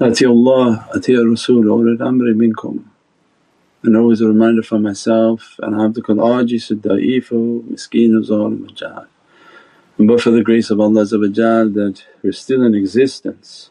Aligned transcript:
Atiullah, 0.00 0.90
Atiya 0.90 1.28
Rasul, 1.28 1.64
ulil 1.64 1.98
amri 1.98 2.32
minkum. 2.32 2.84
And 3.82 3.96
always 3.96 4.20
a 4.20 4.28
reminder 4.28 4.62
for 4.62 4.78
myself, 4.78 5.58
and 5.60 5.74
abdukal 5.74 6.18
ajis 6.18 6.70
da'ifu 6.80 7.64
miskeen 7.64 8.12
zalim 8.24 8.70
jahal. 8.76 9.08
And 9.98 10.06
but 10.06 10.20
for 10.20 10.30
the 10.30 10.44
grace 10.44 10.70
of 10.70 10.78
Allah 10.78 11.04
that 11.04 12.04
we're 12.22 12.30
still 12.30 12.64
in 12.64 12.76
existence. 12.76 13.70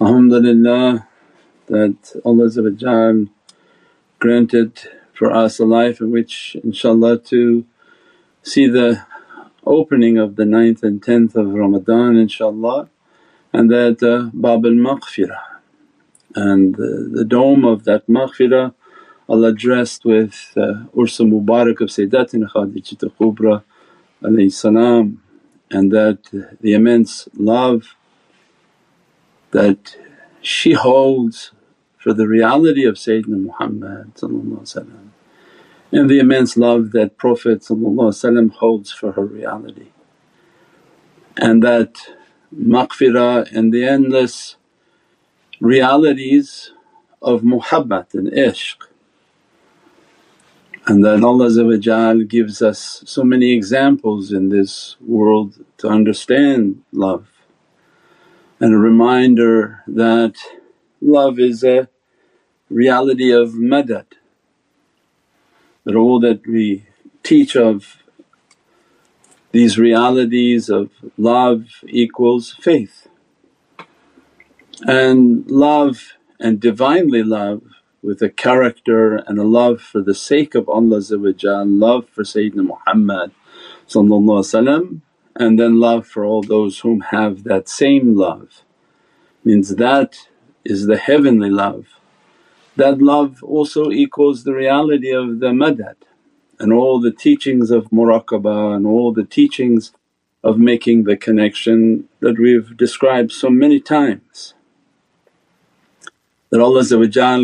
Alhamdulillah 0.00 1.08
that 1.66 2.20
Allah 2.24 3.26
granted 4.20 4.80
for 5.12 5.32
us 5.32 5.58
a 5.58 5.64
life 5.64 6.00
in 6.00 6.12
which 6.12 6.56
inshaAllah 6.64 7.26
to 7.26 7.64
see 8.44 8.68
the 8.68 9.04
opening 9.66 10.16
of 10.16 10.36
the 10.36 10.44
ninth 10.44 10.84
and 10.84 11.02
tenth 11.02 11.34
of 11.34 11.52
Ramadan 11.52 12.14
inshaAllah 12.14 12.88
and 13.54 13.70
that 13.70 14.02
uh, 14.02 14.30
Bab 14.34 14.66
al-Maghfirah 14.66 15.44
and 16.34 16.74
the, 16.74 17.08
the 17.12 17.24
dome 17.24 17.64
of 17.64 17.84
that 17.84 18.06
maghfirah 18.08 18.74
Allah 19.28 19.52
dressed 19.52 20.04
with 20.04 20.52
uh, 20.56 20.84
Ursa 20.98 21.22
Mubarak 21.22 21.80
of 21.80 21.88
Sayyidatina 21.88 22.50
Khadijah 22.52 22.96
Kubra 23.18 23.62
salam 24.52 25.22
and 25.70 25.92
that 25.92 26.18
the 26.60 26.72
immense 26.74 27.28
love 27.36 27.94
that 29.52 29.96
she 30.42 30.72
holds 30.72 31.52
for 31.96 32.12
the 32.12 32.26
reality 32.26 32.84
of 32.84 32.96
Sayyidina 32.96 33.40
Muhammad 33.48 34.12
and 35.92 36.10
the 36.10 36.18
immense 36.18 36.56
love 36.56 36.90
that 36.90 37.16
Prophet 37.16 37.64
holds 37.68 38.92
for 38.92 39.12
her 39.12 39.24
reality. 39.24 39.88
And 41.36 41.62
that 41.62 41.94
maghfirah 42.54 43.50
and 43.54 43.72
the 43.72 43.84
endless 43.84 44.56
realities 45.60 46.72
of 47.22 47.42
muhabbat 47.42 48.14
and 48.14 48.28
ishq. 48.32 48.76
And 50.86 51.04
that 51.04 51.24
Allah 51.24 52.24
gives 52.24 52.60
us 52.60 53.02
so 53.06 53.24
many 53.24 53.52
examples 53.52 54.32
in 54.32 54.50
this 54.50 54.96
world 55.00 55.64
to 55.78 55.88
understand 55.88 56.82
love 56.92 57.34
and 58.60 58.72
a 58.72 58.78
reminder 58.78 59.82
that 59.86 60.36
love 61.02 61.38
is 61.38 61.62
a 61.64 61.88
reality 62.70 63.30
of 63.30 63.50
madad. 63.50 64.06
That 65.84 65.96
all 65.96 66.18
that 66.20 66.46
we 66.46 66.86
teach 67.22 67.56
of 67.56 67.98
these 69.54 69.78
realities 69.78 70.68
of 70.68 70.90
love 71.16 71.66
equals 71.86 72.56
faith. 72.60 73.06
And 74.84 75.48
love 75.48 76.14
and 76.40 76.60
Divinely 76.60 77.22
love 77.22 77.62
with 78.02 78.20
a 78.20 78.28
character 78.30 79.16
and 79.28 79.38
a 79.38 79.44
love 79.44 79.80
for 79.80 80.02
the 80.02 80.14
sake 80.14 80.56
of 80.56 80.68
Allah 80.68 81.00
love 81.86 82.08
for 82.10 82.24
Sayyidina 82.24 82.66
Muhammad 82.72 83.30
and 85.36 85.60
then 85.60 85.80
love 85.80 86.06
for 86.08 86.24
all 86.24 86.42
those 86.42 86.80
whom 86.80 87.00
have 87.16 87.44
that 87.44 87.68
same 87.68 88.16
love 88.16 88.62
means 89.44 89.76
that 89.76 90.28
is 90.64 90.86
the 90.86 90.98
heavenly 90.98 91.50
love. 91.50 91.86
That 92.76 93.00
love 93.00 93.44
also 93.44 93.90
equals 93.92 94.44
the 94.44 94.54
reality 94.54 95.12
of 95.12 95.40
the 95.40 95.52
madad 95.62 95.96
and 96.58 96.72
all 96.72 97.00
the 97.00 97.12
teachings 97.12 97.70
of 97.70 97.90
muraqabah 97.90 98.76
and 98.76 98.86
all 98.86 99.12
the 99.12 99.24
teachings 99.24 99.92
of 100.42 100.58
making 100.58 101.04
the 101.04 101.16
connection 101.16 102.08
that 102.20 102.38
we've 102.38 102.76
described 102.76 103.32
so 103.32 103.50
many 103.50 103.80
times. 103.80 104.54
That 106.50 106.60
Allah 106.60 106.84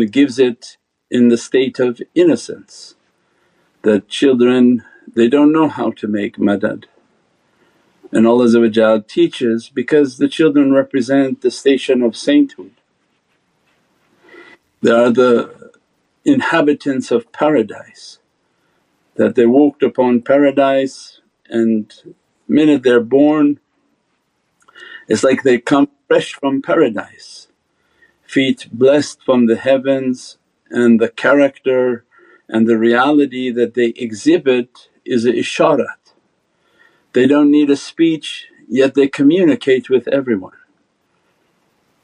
gives 0.05 0.39
it 0.39 0.77
in 1.09 1.29
the 1.29 1.37
state 1.37 1.79
of 1.79 2.01
innocence 2.15 2.95
that 3.83 4.07
children 4.07 4.83
they 5.13 5.27
don't 5.27 5.51
know 5.51 5.67
how 5.67 5.91
to 5.91 6.07
make 6.07 6.37
madad 6.37 6.85
and 8.11 8.27
Allah 8.27 9.01
teaches 9.07 9.69
because 9.69 10.17
the 10.17 10.27
children 10.27 10.73
represent 10.73 11.41
the 11.41 11.51
station 11.51 12.01
of 12.01 12.17
sainthood. 12.17 12.73
They 14.81 14.91
are 14.91 15.11
the 15.11 15.71
inhabitants 16.25 17.11
of 17.11 17.31
paradise 17.31 18.19
that 19.15 19.35
they 19.35 19.45
walked 19.45 19.83
upon 19.83 20.21
paradise 20.21 21.21
and 21.49 21.93
minute 22.47 22.83
they're 22.83 23.01
born 23.01 23.59
it's 25.07 25.23
like 25.23 25.43
they 25.43 25.59
come 25.59 25.89
fresh 26.07 26.33
from 26.33 26.61
paradise, 26.61 27.47
feet 28.23 28.67
blessed 28.71 29.23
from 29.23 29.47
the 29.47 29.57
heavens 29.57 30.37
and 30.69 30.99
the 31.01 31.09
character 31.09 32.05
and 32.49 32.67
the 32.67 32.77
reality 32.77 33.51
that 33.51 33.73
they 33.73 33.87
exhibit 33.97 34.89
is 35.05 35.25
a 35.25 35.33
isharat 35.33 36.01
they 37.13 37.27
don't 37.27 37.51
need 37.51 37.69
a 37.69 37.75
speech 37.75 38.47
yet 38.69 38.93
they 38.95 39.07
communicate 39.07 39.89
with 39.89 40.07
everyone. 40.07 40.53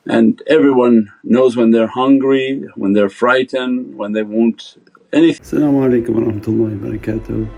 And 0.05 0.41
everyone 0.47 1.13
knows 1.23 1.57
when 1.57 1.71
they're 1.71 1.87
hungry, 1.87 2.65
when 2.75 2.93
they're 2.93 3.09
frightened, 3.09 3.95
when 3.97 4.13
they 4.13 4.23
want 4.23 4.77
anything. 5.13 5.45
Assalamu 5.45 5.87
alaikum 5.87 6.09
wa 6.09 6.31
rahmatullahi 6.31 6.81
wa 6.81 6.89
barakatuh. 6.89 7.49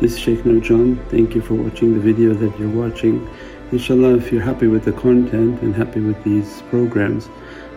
This 0.00 0.12
is 0.14 0.18
Shaykh 0.18 0.40
Nurjan. 0.40 0.98
Thank 1.10 1.34
you 1.34 1.40
for 1.40 1.54
watching 1.54 1.94
the 1.94 2.00
video 2.00 2.34
that 2.34 2.58
you're 2.58 2.68
watching. 2.68 3.28
Inshallah 3.72 4.16
if 4.16 4.32
you're 4.32 4.42
happy 4.42 4.66
with 4.66 4.84
the 4.84 4.92
content 4.92 5.60
and 5.62 5.74
happy 5.74 6.00
with 6.00 6.22
these 6.24 6.62
programs 6.70 7.28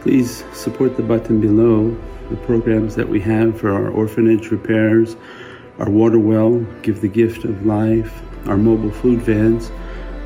please 0.02 0.44
support 0.54 0.98
the 0.98 1.04
button 1.04 1.40
below 1.40 1.96
the 2.30 2.38
programs 2.38 2.96
that 2.96 3.08
we 3.08 3.20
have 3.20 3.60
for 3.60 3.72
our 3.72 3.90
orphanage 3.90 4.50
repairs, 4.50 5.16
our 5.80 5.90
water 5.90 6.18
well, 6.18 6.60
give 6.82 7.02
the 7.02 7.08
gift 7.08 7.46
of 7.46 7.66
life, 7.66 8.22
our 8.48 8.58
mobile 8.58 8.92
food 8.92 9.22
vans. 9.22 9.72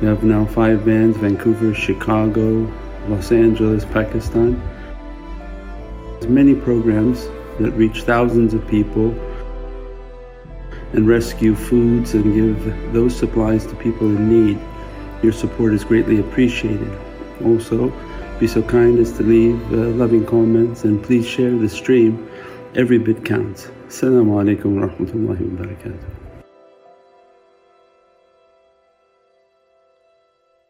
We 0.00 0.08
have 0.08 0.24
now 0.24 0.46
five 0.46 0.82
vans 0.82 1.16
Vancouver, 1.16 1.74
Chicago, 1.74 2.72
Los 3.08 3.32
Angeles, 3.32 3.84
Pakistan. 3.84 4.60
There's 6.12 6.28
many 6.28 6.54
programs 6.54 7.28
that 7.60 7.72
reach 7.72 8.02
thousands 8.02 8.54
of 8.54 8.66
people 8.68 9.10
and 10.92 11.06
rescue 11.06 11.54
foods 11.54 12.14
and 12.14 12.34
give 12.34 12.92
those 12.92 13.14
supplies 13.16 13.66
to 13.66 13.74
people 13.76 14.06
in 14.08 14.28
need. 14.28 14.58
Your 15.22 15.32
support 15.32 15.72
is 15.74 15.84
greatly 15.84 16.20
appreciated. 16.20 16.90
Also, 17.44 17.92
be 18.38 18.46
so 18.46 18.62
kind 18.62 18.98
as 18.98 19.12
to 19.12 19.22
leave 19.22 19.60
uh, 19.72 19.76
loving 19.96 20.24
comments 20.26 20.84
and 20.84 21.02
please 21.02 21.26
share 21.26 21.56
the 21.56 21.68
stream. 21.68 22.28
Every 22.74 22.98
bit 22.98 23.24
counts. 23.24 23.68
Assalamu 23.88 24.36
alaikum 24.42 24.80
wa 24.80 24.88
rahmatullahi 24.88 25.58
wa 25.58 25.64
barakatuh. 25.64 26.26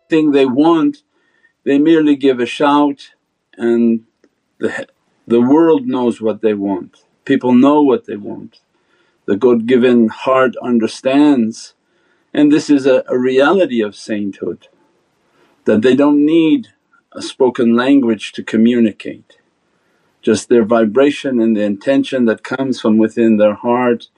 thing 0.09 0.31
they 0.31 0.47
want 0.47 1.03
they 1.65 1.79
merely 1.79 2.15
give 2.17 2.39
a 2.39 2.47
shout 2.47 3.11
and 3.57 4.05
the, 4.59 4.87
the 5.27 5.41
world 5.41 5.87
knows 5.87 6.21
what 6.21 6.41
they 6.43 6.55
want, 6.55 7.05
people 7.25 7.53
know 7.53 7.83
what 7.83 8.07
they 8.07 8.17
want. 8.17 8.61
The 9.27 9.37
God 9.37 9.67
given 9.67 10.09
heart 10.09 10.55
understands 10.63 11.75
and 12.37 12.53
this 12.53 12.69
is 12.69 12.85
a, 12.85 13.03
a 13.09 13.19
reality 13.19 13.81
of 13.81 13.97
sainthood 13.97 14.69
that 15.65 15.81
they 15.81 15.97
don't 15.97 16.23
need 16.25 16.69
a 17.13 17.23
spoken 17.23 17.75
language 17.75 18.33
to 18.33 18.43
communicate. 18.43 19.39
Just 20.21 20.51
their 20.51 20.65
vibration 20.65 21.41
and 21.41 21.57
the 21.57 21.63
intention 21.63 22.27
that 22.27 22.45
comes 22.45 22.79
from 22.79 22.99
within 22.99 23.39
their 23.39 23.55
heart 23.55 24.09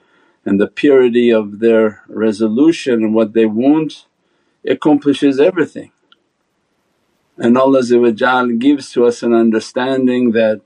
and 0.43 0.59
the 0.59 0.67
purity 0.67 1.31
of 1.31 1.59
their 1.59 2.03
resolution 2.09 3.05
and 3.05 3.13
what 3.13 3.31
they 3.31 3.45
want 3.45 4.05
accomplishes 4.67 5.39
everything. 5.39 5.91
And 7.37 7.57
Allah 7.57 7.83
gives 8.57 8.91
to 8.91 9.05
us 9.05 9.23
an 9.23 9.33
understanding 9.33 10.31
that 10.31 10.61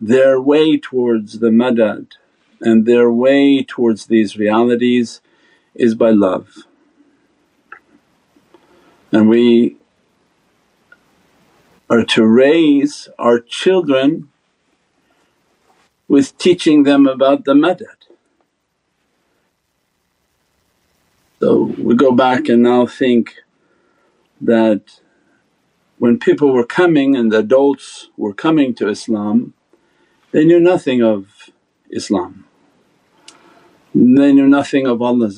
their 0.00 0.40
way 0.40 0.78
towards 0.78 1.40
the 1.40 1.50
madad 1.50 2.06
and 2.60 2.86
their 2.86 3.10
way 3.10 3.62
towards 3.62 4.06
these 4.06 4.36
realities 4.36 5.20
is 5.74 5.94
by 5.94 6.10
love. 6.10 6.48
And 9.12 9.28
we 9.28 9.76
are 11.90 12.04
to 12.04 12.26
raise 12.26 13.08
our 13.18 13.40
children 13.40 14.28
with 16.06 16.36
teaching 16.38 16.82
them 16.82 17.06
about 17.06 17.44
the 17.44 17.54
madad. 17.54 17.96
So 21.40 21.74
we 21.78 21.94
go 21.94 22.12
back 22.12 22.48
and 22.48 22.62
now 22.62 22.86
think 22.86 23.36
that 24.40 25.00
when 25.98 26.18
people 26.18 26.52
were 26.52 26.66
coming 26.66 27.16
and 27.16 27.30
the 27.32 27.38
adults 27.38 28.08
were 28.16 28.34
coming 28.34 28.74
to 28.74 28.88
Islam, 28.88 29.54
they 30.32 30.44
knew 30.44 30.60
nothing 30.60 31.02
of 31.02 31.50
Islam, 31.90 32.46
they 33.94 34.32
knew 34.32 34.48
nothing 34.48 34.86
of 34.86 35.02
Allah 35.02 35.30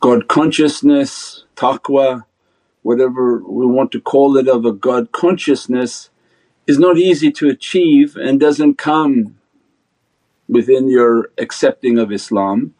God 0.00 0.28
consciousness, 0.28 1.44
taqwa, 1.56 2.24
whatever 2.82 3.42
we 3.42 3.66
want 3.66 3.90
to 3.92 4.00
call 4.00 4.36
it 4.36 4.48
of 4.48 4.64
a 4.64 4.72
God 4.72 5.12
consciousness 5.12 6.10
is 6.66 6.78
not 6.78 6.98
easy 6.98 7.32
to 7.32 7.48
achieve 7.48 8.16
and 8.16 8.40
doesn't 8.40 8.78
come 8.78 9.38
within 10.48 10.88
your 10.88 11.30
accepting 11.38 11.98
of 11.98 12.12
Islam, 12.12 12.74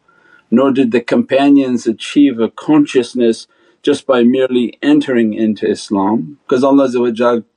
nor 0.50 0.70
did 0.72 0.92
the 0.92 1.00
companions 1.00 1.86
achieve 1.86 2.40
a 2.40 2.50
consciousness 2.50 3.46
just 3.84 4.06
by 4.06 4.24
merely 4.24 4.78
entering 4.82 5.34
into 5.34 5.70
Islam 5.70 6.38
because 6.44 6.64
Allah 6.64 6.88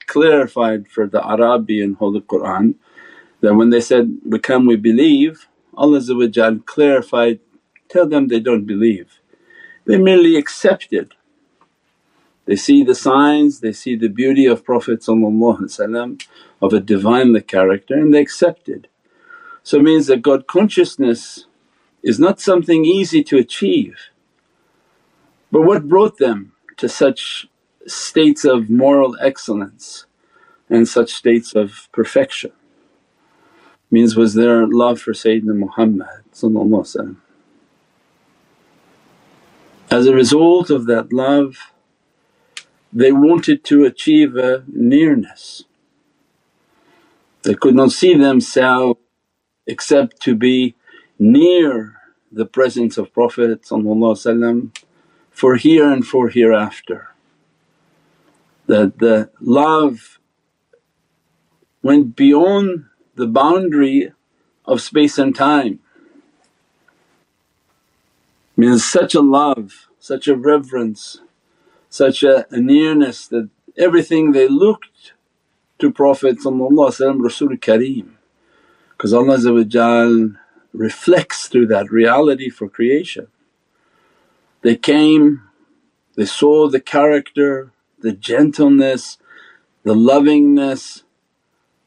clarified 0.07 0.87
for 0.89 1.07
the 1.07 1.25
Arabi 1.25 1.81
in 1.81 1.93
Holy 1.93 2.21
Qur'an 2.21 2.75
that 3.41 3.55
when 3.55 3.69
they 3.69 3.81
said, 3.81 4.29
become 4.29 4.65
we 4.67 4.75
believe, 4.75 5.47
Allah 5.75 6.01
clarified, 6.65 7.39
tell 7.89 8.07
them 8.07 8.27
they 8.27 8.41
don't 8.41 8.65
believe. 8.65 9.21
They 9.85 9.97
merely 9.97 10.35
accepted. 10.35 11.13
They 12.45 12.57
see 12.57 12.83
the 12.83 12.95
signs, 12.95 13.61
they 13.61 13.73
see 13.73 13.95
the 13.95 14.09
beauty 14.09 14.45
of 14.45 14.65
Prophet 14.65 15.07
of 15.07 16.73
a 16.73 16.79
Divinely 16.79 17.41
character 17.41 17.95
and 17.95 18.13
they 18.13 18.21
accepted. 18.21 18.89
So 19.63 19.77
it 19.77 19.83
means 19.83 20.07
that 20.07 20.21
God 20.21 20.47
consciousness 20.47 21.45
is 22.03 22.19
not 22.19 22.39
something 22.41 22.85
easy 22.85 23.23
to 23.25 23.37
achieve. 23.37 23.97
But 25.51 25.63
what 25.63 25.89
brought 25.89 26.17
them 26.19 26.53
to 26.77 26.89
such 26.89 27.47
states 27.87 28.45
of 28.45 28.69
moral 28.69 29.17
excellence 29.21 30.05
and 30.69 30.87
such 30.87 31.11
states 31.13 31.55
of 31.55 31.89
perfection 31.93 32.51
means 33.91 34.15
was 34.15 34.35
their 34.35 34.67
love 34.67 35.01
for 35.01 35.13
Sayyidina 35.13 35.55
Muhammad 35.57 36.07
As 39.91 40.07
a 40.07 40.13
result 40.15 40.69
of 40.69 40.85
that 40.87 41.13
love 41.13 41.57
they 42.93 43.11
wanted 43.11 43.63
to 43.65 43.85
achieve 43.85 44.35
a 44.37 44.63
nearness. 44.67 45.63
They 47.43 47.55
could 47.55 47.75
not 47.75 47.91
see 47.91 48.15
themselves 48.17 48.99
except 49.67 50.21
to 50.23 50.35
be 50.35 50.75
near 51.19 51.97
the 52.31 52.45
presence 52.45 52.97
of 52.97 53.13
Prophet 53.13 53.65
for 55.37 55.55
here 55.55 55.87
and 55.93 56.03
for 56.03 56.29
hereafter. 56.29 57.09
That 58.65 58.97
the 58.97 59.29
love 59.39 60.17
went 61.83 62.15
beyond 62.15 62.85
the 63.13 63.27
boundary 63.27 64.13
of 64.65 64.81
space 64.81 65.19
and 65.19 65.35
time. 65.35 65.77
Means 68.55 68.83
such 68.83 69.13
a 69.13 69.21
love, 69.21 69.87
such 69.99 70.27
a 70.27 70.35
reverence, 70.35 71.21
such 71.87 72.23
a, 72.23 72.47
a 72.49 72.59
nearness 72.59 73.27
that 73.27 73.47
everything 73.77 74.31
they 74.31 74.47
looked 74.47 75.13
to 75.77 75.91
Prophet 75.91 76.37
Rasul 76.43 77.49
Kareem 77.67 78.09
because 78.89 79.13
Allah 79.13 79.37
reflects 80.73 81.47
through 81.47 81.67
that 81.67 81.91
reality 81.91 82.49
for 82.49 82.67
creation. 82.67 83.27
They 84.67 84.75
came, 84.75 85.43
they 86.17 86.25
saw 86.25 86.67
the 86.67 86.81
character, 86.81 87.71
the 88.01 88.11
gentleness, 88.11 89.17
the 89.83 89.93
lovingness, 89.93 91.03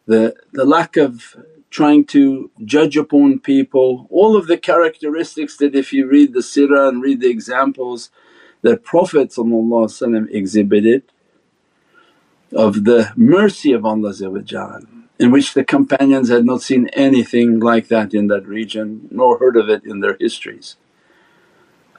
the, 0.06 0.34
the 0.54 0.64
lack 0.64 0.96
of 0.96 1.36
trying 1.68 2.06
to 2.06 2.50
judge 2.64 2.96
upon 2.96 3.40
people, 3.40 4.06
all 4.08 4.34
of 4.34 4.46
the 4.46 4.56
characteristics 4.56 5.58
that 5.58 5.74
if 5.74 5.92
you 5.92 6.06
read 6.08 6.32
the 6.32 6.40
sirah 6.40 6.88
and 6.88 7.02
read 7.02 7.20
the 7.20 7.28
examples 7.28 8.08
that 8.62 8.82
Prophet 8.82 9.36
exhibited 10.30 11.02
of 12.50 12.84
the 12.84 13.12
mercy 13.14 13.72
of 13.74 13.84
Allah 13.84 14.14
in 15.18 15.30
which 15.30 15.52
the 15.52 15.64
companions 15.64 16.30
had 16.30 16.46
not 16.46 16.62
seen 16.62 16.88
anything 16.94 17.60
like 17.60 17.88
that 17.88 18.14
in 18.14 18.28
that 18.28 18.46
region 18.48 19.06
nor 19.10 19.36
heard 19.36 19.58
of 19.58 19.68
it 19.68 19.84
in 19.84 20.00
their 20.00 20.16
histories. 20.18 20.76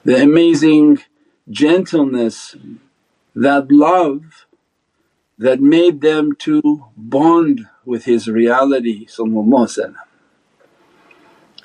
The 0.06 0.22
amazing 0.22 1.00
gentleness, 1.50 2.56
that 3.36 3.72
love 3.72 4.46
that 5.38 5.62
made 5.62 6.02
them 6.02 6.36
to 6.40 6.86
bond 6.98 7.68
with 7.86 8.06
His 8.06 8.28
reality 8.28 9.08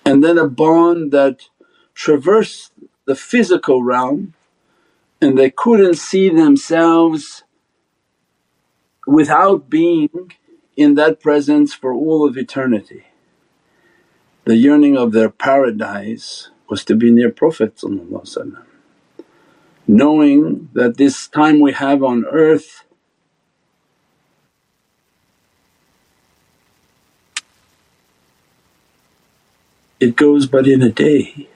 and 0.07 0.25
then 0.25 0.39
a 0.39 0.49
bond 0.49 1.13
that 1.13 1.43
traversed 1.95 2.73
the 3.07 3.17
physical 3.17 3.83
realm 3.83 4.35
and 5.21 5.39
they 5.39 5.51
couldn't 5.51 5.97
see 5.97 6.31
themselves 6.31 7.45
without 9.07 9.71
being 9.71 10.33
in 10.77 10.95
that 10.97 11.21
presence 11.21 11.75
for 11.75 11.93
all 11.95 12.27
of 12.29 12.37
eternity. 12.39 13.07
The 14.45 14.57
yearning 14.57 14.97
of 14.97 15.13
their 15.13 15.31
paradise 15.31 16.51
was 16.71 16.85
to 16.87 16.97
be 16.97 17.11
near 17.11 17.31
Prophet 17.31 17.83
knowing 19.89 20.69
that 20.75 20.99
this 20.99 21.29
time 21.29 21.61
we 21.61 21.73
have 21.73 22.03
on 22.03 22.25
earth 22.27 22.85
it 30.01 30.17
goes 30.17 30.47
but 30.47 30.67
in 30.67 30.83
a 30.83 30.91
day. 30.91 31.49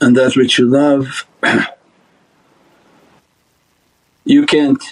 And 0.00 0.16
that 0.16 0.36
which 0.36 0.58
you 0.58 0.66
love 0.66 1.26
you 4.24 4.46
can't 4.46 4.82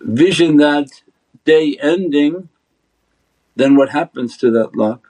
vision 0.00 0.56
that 0.58 0.88
day 1.44 1.76
ending, 1.82 2.48
then 3.56 3.76
what 3.76 3.90
happens 3.90 4.36
to 4.38 4.50
that 4.52 4.76
love? 4.76 5.00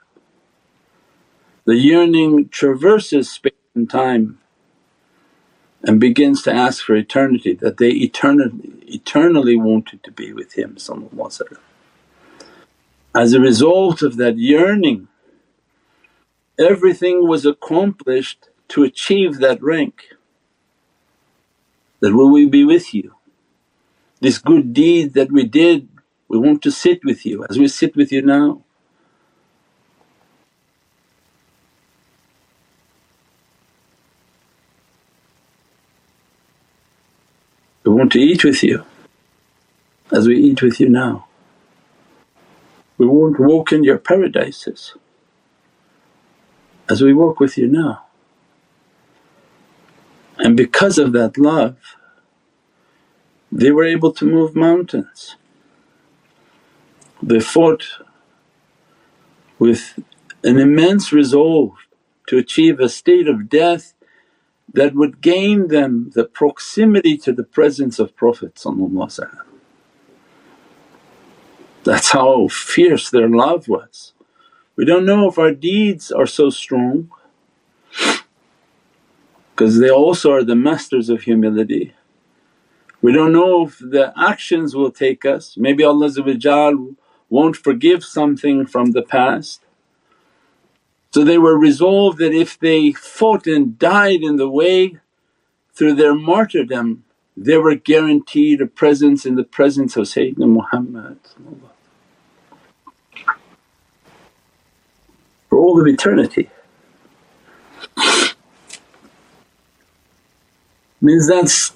The 1.65 1.75
yearning 1.77 2.49
traverses 2.49 3.31
space 3.31 3.53
and 3.75 3.89
time 3.89 4.39
and 5.83 5.99
begins 5.99 6.43
to 6.43 6.53
ask 6.53 6.85
for 6.85 6.95
eternity 6.95 7.53
that 7.55 7.77
they 7.77 7.91
eternally, 7.91 8.73
eternally 8.87 9.57
wanted 9.57 10.03
to 10.03 10.11
be 10.11 10.33
with 10.33 10.53
him 10.57 10.77
As 13.15 13.33
a 13.33 13.41
result 13.41 14.01
of 14.03 14.17
that 14.17 14.37
yearning 14.37 15.07
everything 16.59 17.27
was 17.27 17.45
accomplished 17.45 18.49
to 18.69 18.83
achieve 18.83 19.39
that 19.39 19.61
rank. 19.63 20.03
That 22.01 22.15
will 22.15 22.31
we 22.31 22.47
be 22.47 22.65
with 22.65 22.93
you? 22.93 23.15
This 24.21 24.39
good 24.39 24.73
deed 24.73 25.13
that 25.15 25.31
we 25.31 25.45
did, 25.45 25.89
we 26.35 26.47
want 26.47 26.61
to 26.63 26.71
sit 26.71 27.05
with 27.05 27.25
you 27.25 27.45
as 27.49 27.57
we 27.57 27.67
sit 27.69 27.95
with 27.95 28.11
you 28.11 28.21
now. 28.21 28.61
We 37.85 37.93
want 37.93 38.11
to 38.13 38.19
eat 38.19 38.43
with 38.43 38.63
you 38.63 38.83
as 40.11 40.27
we 40.27 40.37
eat 40.37 40.61
with 40.61 40.79
you 40.79 40.89
now. 40.89 41.27
We 42.97 43.07
want 43.07 43.37
to 43.37 43.43
walk 43.43 43.71
in 43.71 43.83
your 43.83 43.97
paradises 43.97 44.95
as 46.89 47.01
we 47.01 47.13
walk 47.13 47.39
with 47.39 47.57
you 47.57 47.67
now. 47.67 48.05
And 50.37 50.57
because 50.57 50.97
of 50.97 51.13
that 51.13 51.37
love 51.37 51.77
they 53.51 53.71
were 53.71 53.85
able 53.85 54.11
to 54.11 54.25
move 54.25 54.55
mountains. 54.55 55.37
They 57.25 57.41
fought 57.41 57.85
with 59.59 59.99
an 60.43 60.59
immense 60.59 61.13
resolve 61.13 61.73
to 62.27 62.37
achieve 62.37 62.79
a 62.79 62.89
state 62.89 63.27
of 63.27 63.49
death 63.49 63.93
that 64.73 64.95
would 64.95 65.21
gain 65.21 65.69
them 65.69 66.11
the 66.15 66.25
proximity 66.25 67.17
to 67.19 67.33
the 67.33 67.43
presence 67.43 67.99
of 67.99 68.15
Prophet 68.15 68.59
That's 71.85 72.11
how 72.11 72.47
fierce 72.49 73.09
their 73.11 73.29
love 73.29 73.67
was. 73.67 74.13
We 74.77 74.85
don't 74.85 75.05
know 75.05 75.29
if 75.29 75.39
our 75.39 75.51
deeds 75.53 76.11
are 76.11 76.27
so 76.27 76.49
strong 76.51 77.09
because 79.51 79.79
they 79.79 79.89
also 79.91 80.33
are 80.33 80.43
the 80.43 80.55
masters 80.55 81.09
of 81.09 81.23
humility. 81.23 81.93
We 83.01 83.13
don't 83.13 83.33
know 83.33 83.67
if 83.67 83.79
the 83.79 84.13
actions 84.17 84.75
will 84.75 84.91
take 84.91 85.25
us, 85.25 85.57
maybe 85.57 85.83
Allah 85.83 86.09
won't 87.29 87.57
forgive 87.57 88.03
something 88.03 88.65
from 88.65 88.91
the 88.91 89.01
past. 89.01 89.61
So 91.11 91.23
they 91.23 91.37
were 91.37 91.57
resolved 91.57 92.17
that 92.19 92.33
if 92.33 92.59
they 92.59 92.91
fought 92.91 93.47
and 93.47 93.79
died 93.79 94.21
in 94.21 94.35
the 94.35 94.49
way 94.49 94.99
through 95.73 95.95
their 95.95 96.15
martyrdom 96.15 97.05
they 97.37 97.57
were 97.57 97.75
guaranteed 97.75 98.61
a 98.61 98.67
presence 98.67 99.25
in 99.25 99.35
the 99.35 99.43
presence 99.43 99.97
of 99.97 100.05
Sayyidina 100.05 100.47
Muhammad 100.47 101.19
for 105.49 105.57
all 105.59 105.79
of 105.79 105.87
eternity. 105.87 106.49
Means 111.01 111.27
that's 111.27 111.73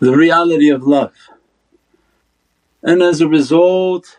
the 0.00 0.16
reality 0.16 0.68
of 0.68 0.82
love. 0.82 1.14
And 2.82 3.02
as 3.02 3.20
a 3.20 3.28
result 3.28 4.18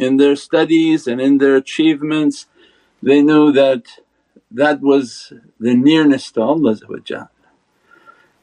in 0.00 0.16
their 0.16 0.36
studies 0.36 1.06
and 1.06 1.20
in 1.20 1.38
their 1.38 1.56
achievements 1.56 2.46
they 3.02 3.20
knew 3.22 3.52
that 3.52 3.82
that 4.50 4.80
was 4.80 5.32
the 5.58 5.74
nearness 5.74 6.32
to 6.32 6.40
Allah 6.42 6.76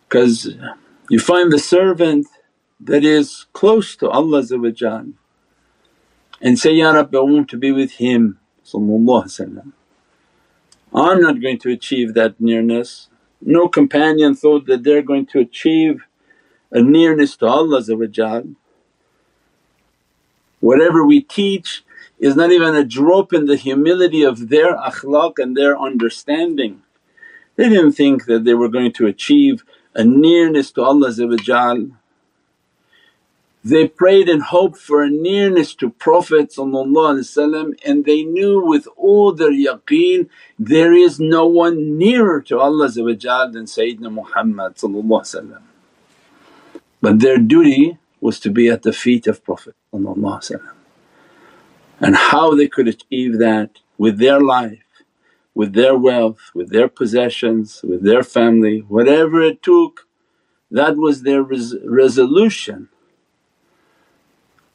because 0.07 0.55
you 1.09 1.19
find 1.19 1.51
the 1.51 1.59
servant 1.59 2.27
that 2.79 3.03
is 3.03 3.47
close 3.53 3.95
to 3.97 4.09
Allah 4.09 4.43
and 6.41 6.59
say, 6.59 6.73
Ya 6.73 6.91
Rabbi 6.91 7.17
I 7.17 7.21
want 7.21 7.49
to 7.49 7.57
be 7.57 7.71
with 7.71 7.93
him 7.93 8.39
I'm 10.93 11.21
not 11.21 11.41
going 11.41 11.59
to 11.59 11.71
achieve 11.71 12.13
that 12.13 12.39
nearness. 12.39 13.09
No 13.41 13.67
companion 13.67 14.35
thought 14.35 14.65
that 14.67 14.83
they're 14.83 15.01
going 15.01 15.25
to 15.27 15.39
achieve 15.39 16.03
a 16.71 16.81
nearness 16.81 17.35
to 17.37 17.47
Allah 17.47 17.81
Whatever 20.59 21.05
we 21.05 21.21
teach 21.21 21.83
is 22.19 22.35
not 22.35 22.51
even 22.51 22.75
a 22.75 22.83
drop 22.83 23.33
in 23.33 23.45
the 23.45 23.55
humility 23.55 24.23
of 24.23 24.49
their 24.49 24.75
akhlaq 24.75 25.33
and 25.37 25.55
their 25.55 25.77
understanding. 25.77 26.81
They 27.55 27.69
didn't 27.69 27.93
think 27.93 28.25
that 28.25 28.43
they 28.43 28.53
were 28.53 28.69
going 28.69 28.93
to 28.93 29.07
achieve 29.07 29.63
a 29.93 30.03
nearness 30.03 30.71
to 30.71 30.83
Allah 30.83 31.11
they 33.69 33.85
prayed 33.85 34.29
and 34.29 34.41
hoped 34.43 34.77
for 34.77 35.03
a 35.03 35.09
nearness 35.09 35.75
to 35.75 35.89
Prophet 35.89 36.57
and 36.57 38.05
they 38.05 38.23
knew 38.23 38.65
with 38.65 38.87
all 38.95 39.33
their 39.33 39.51
yaqeen 39.51 40.29
there 40.57 40.93
is 40.93 41.19
no 41.19 41.45
one 41.47 41.97
nearer 41.97 42.41
to 42.43 42.59
Allah 42.59 42.89
than 42.89 43.65
Sayyidina 43.65 44.11
Muhammad 44.11 44.75
But 47.01 47.19
their 47.19 47.37
duty 47.37 47.97
was 48.21 48.39
to 48.39 48.49
be 48.49 48.69
at 48.69 48.83
the 48.83 48.93
feet 48.93 49.27
of 49.27 49.43
Prophet 49.43 49.75
and 51.99 52.15
how 52.15 52.55
they 52.55 52.67
could 52.67 52.87
achieve 52.87 53.39
that 53.39 53.79
with 53.97 54.19
their 54.19 54.39
life, 54.41 54.83
with 55.55 55.73
their 55.73 55.97
wealth, 55.97 56.51
with 56.55 56.71
their 56.71 56.89
possessions, 56.89 57.81
with 57.83 58.03
their 58.03 58.23
family, 58.23 58.79
whatever 58.79 59.41
it 59.41 59.63
took 59.63 60.01
that 60.71 60.97
was 60.97 61.23
their 61.23 61.43
res- 61.43 61.75
resolution. 61.85 62.89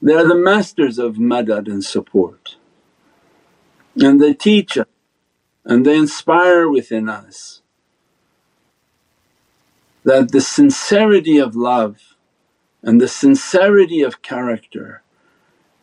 They 0.03 0.15
are 0.15 0.27
the 0.29 0.37
masters 0.37 0.99
of 0.99 1.17
madad 1.17 1.69
and 1.69 1.85
support. 1.85 2.57
And 3.97 4.21
they 4.21 4.35
teach 4.35 4.79
us 4.79 4.87
and 5.65 5.87
they 5.87 5.97
inspire 5.97 6.69
within 6.69 7.09
us 7.09 7.63
that 10.05 10.33
the 10.33 10.41
sincerity 10.43 11.39
of 11.39 11.57
love 11.57 12.17
and 12.83 13.01
the 13.01 13.09
sincerity 13.09 14.03
of 14.03 14.23
character 14.23 15.02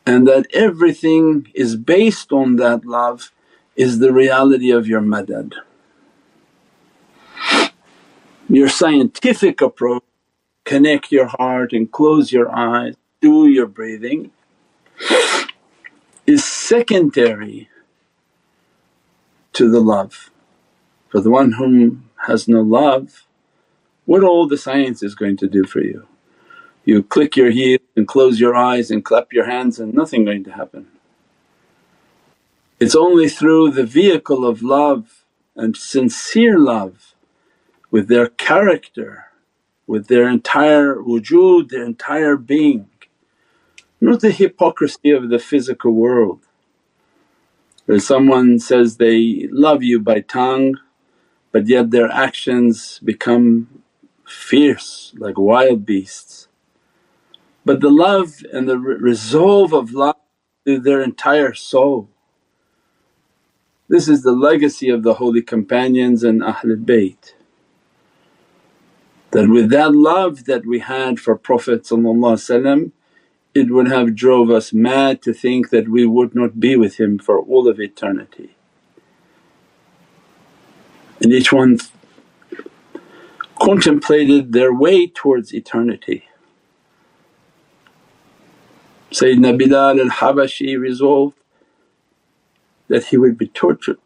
and 0.09 0.27
that 0.27 0.47
everything 0.55 1.47
is 1.53 1.75
based 1.75 2.31
on 2.31 2.55
that 2.55 2.83
love 2.83 3.31
is 3.75 3.99
the 3.99 4.11
reality 4.11 4.71
of 4.71 4.87
your 4.87 5.01
madad. 5.01 5.53
Your 8.49 8.69
scientific 8.69 9.61
approach, 9.61 10.03
connect 10.65 11.11
your 11.11 11.27
heart 11.27 11.73
and 11.73 11.91
close 11.91 12.31
your 12.31 12.49
eyes 12.51 12.95
do 13.21 13.47
your 13.47 13.67
breathing 13.67 14.31
is 16.25 16.43
secondary 16.45 17.69
to 19.53 19.69
the 19.69 19.81
love. 19.81 20.31
For 21.09 21.21
the 21.21 21.29
one 21.29 21.53
whom 21.53 22.09
has 22.27 22.47
no 22.47 22.61
love, 22.61 23.25
what 24.05 24.23
all 24.23 24.47
the 24.47 24.57
science 24.57 25.03
is 25.03 25.15
going 25.15 25.37
to 25.37 25.47
do 25.47 25.65
for 25.65 25.81
you? 25.81 26.08
You 26.89 27.03
click 27.03 27.37
your 27.37 27.51
heels 27.51 27.81
and 27.95 28.07
close 28.07 28.39
your 28.39 28.55
eyes 28.55 28.91
and 28.91 29.05
clap 29.05 29.31
your 29.31 29.45
hands 29.45 29.79
and 29.79 29.93
nothing 29.93 30.25
going 30.25 30.43
to 30.45 30.53
happen. 30.53 30.87
It's 32.79 32.95
only 32.95 33.29
through 33.29 33.71
the 33.73 33.85
vehicle 33.85 34.43
of 34.43 34.63
love 34.63 35.25
and 35.55 35.77
sincere 35.77 36.57
love 36.57 37.15
with 37.91 38.07
their 38.07 38.27
character, 38.29 39.25
with 39.85 40.07
their 40.07 40.27
entire 40.27 40.95
wujud, 40.95 41.69
their 41.69 41.85
entire 41.85 42.37
being 42.37 42.89
not 44.01 44.21
the 44.21 44.31
hypocrisy 44.31 45.11
of 45.11 45.29
the 45.29 45.39
physical 45.39 45.91
world 45.91 46.41
where 47.85 47.99
someone 47.99 48.59
says 48.59 48.97
they 48.97 49.47
love 49.51 49.83
you 49.83 49.99
by 49.99 50.21
tongue 50.21 50.75
but 51.51 51.67
yet 51.67 51.91
their 51.91 52.11
actions 52.11 52.99
become 53.05 53.83
fierce 54.27 55.13
like 55.17 55.37
wild 55.39 55.85
beasts. 55.85 56.48
But 57.65 57.81
the 57.81 57.91
love 57.91 58.43
and 58.53 58.69
the 58.69 58.79
resolve 58.79 59.73
of 59.73 59.93
love 59.93 60.17
through 60.65 60.81
their 60.81 61.01
entire 61.01 61.53
soul. 61.53 62.09
This 63.89 64.07
is 64.09 64.23
the 64.23 64.33
legacy 64.33 64.89
of 64.89 65.03
the 65.03 65.15
holy 65.15 65.43
companions 65.43 66.23
and 66.23 66.41
Ahlul 66.41 66.85
Bayt. 66.85 67.33
That 69.31 69.49
with 69.49 69.69
that 69.71 69.93
love 69.95 70.45
that 70.45 70.65
we 70.65 70.79
had 70.79 71.19
for 71.19 71.35
Prophet 71.37 71.85
it 73.55 73.71
would 73.71 73.87
have 73.89 74.15
drove 74.15 74.49
us 74.51 74.73
mad 74.73 75.21
to 75.23 75.33
think 75.33 75.71
that 75.71 75.89
we 75.89 76.05
would 76.05 76.35
not 76.35 76.59
be 76.59 76.75
with 76.77 76.99
him 76.99 77.19
for 77.19 77.39
all 77.39 77.67
of 77.69 77.79
eternity. 77.79 78.55
And 81.21 81.33
each 81.33 81.53
one 81.53 81.79
contemplated 83.61 84.53
their 84.53 84.73
way 84.73 85.07
towards 85.07 85.53
eternity. 85.53 86.28
Sayyidina 89.11 89.57
Bilal 89.57 90.01
al-Habashi 90.01 90.79
resolved 90.79 91.35
that 92.89 93.05
he 93.05 93.17
would 93.17 93.37
be 93.37 93.47
tortured 93.47 93.97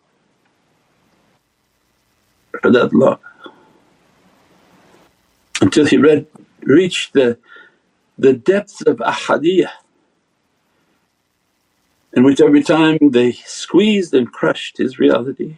for 2.62 2.72
that 2.72 2.94
love 2.94 3.20
until 5.62 5.86
he 5.86 5.98
read, 5.98 6.28
reached 6.64 7.14
the 7.14 7.38
the 8.18 8.34
depths 8.34 8.82
of 8.82 8.98
ahadiyah 8.98 9.72
in 12.14 12.24
which 12.24 12.42
every 12.42 12.64
time 12.64 12.98
they 13.12 13.32
squeezed 13.34 14.14
and 14.14 14.32
crushed 14.32 14.78
his 14.78 15.00
reality. 15.00 15.58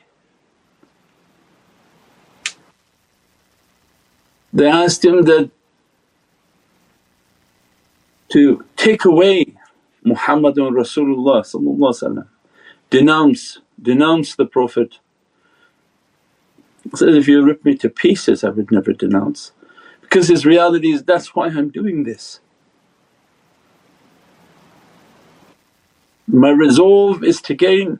They 4.53 4.67
asked 4.67 5.05
him 5.05 5.23
that 5.23 5.51
to 8.35 8.65
take 8.77 9.05
away 9.05 9.55
Muhammadun 10.05 10.73
Rasulullah 10.73 11.45
denounce, 12.91 13.59
denounce 13.81 14.35
the 14.35 14.45
Prophet. 14.45 14.99
He 16.83 16.91
said, 16.97 17.15
if 17.15 17.27
you 17.27 17.43
rip 17.43 17.65
me 17.65 17.75
to 17.77 17.89
pieces 17.89 18.43
I 18.43 18.49
would 18.51 18.71
never 18.71 18.93
denounce 18.93 19.53
because 20.01 20.29
his 20.29 20.45
reality 20.45 20.91
is, 20.93 21.03
that's 21.03 21.35
why 21.35 21.47
I'm 21.47 21.69
doing 21.69 22.03
this. 22.03 22.41
My 26.27 26.51
resolve 26.51 27.23
is 27.23 27.41
to 27.43 27.55
gain 27.55 27.99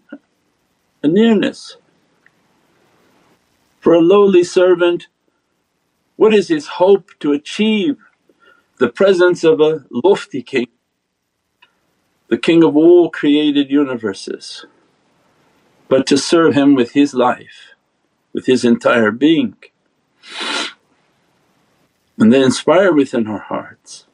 a 1.03 1.07
nearness. 1.07 1.77
For 3.81 3.93
a 3.93 4.01
lowly 4.01 4.43
servant, 4.43 5.07
what 6.17 6.33
is 6.33 6.49
his 6.49 6.67
hope 6.67 7.11
to 7.21 7.33
achieve 7.33 7.97
the 8.77 8.89
presence 8.89 9.43
of 9.43 9.61
a 9.61 9.85
lofty 9.91 10.41
king, 10.41 10.67
the 12.27 12.37
king 12.37 12.63
of 12.63 12.75
all 12.75 13.09
created 13.09 13.69
universes, 13.69 14.65
but 15.87 16.07
to 16.07 16.17
serve 16.17 16.55
him 16.55 16.75
with 16.75 16.91
his 16.91 17.13
life, 17.13 17.73
with 18.33 18.47
his 18.47 18.65
entire 18.65 19.11
being. 19.11 19.55
And 22.17 22.33
they 22.33 22.43
inspire 22.43 22.93
within 22.93 23.27
our 23.27 23.39
hearts 23.39 24.07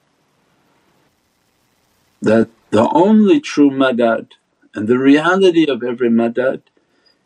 that 2.22 2.50
the 2.70 2.90
only 2.90 3.40
true 3.40 3.72
madad 3.72 4.32
and 4.76 4.88
the 4.88 5.00
reality 5.00 5.70
of 5.70 5.84
every 5.84 6.10
madad 6.10 6.62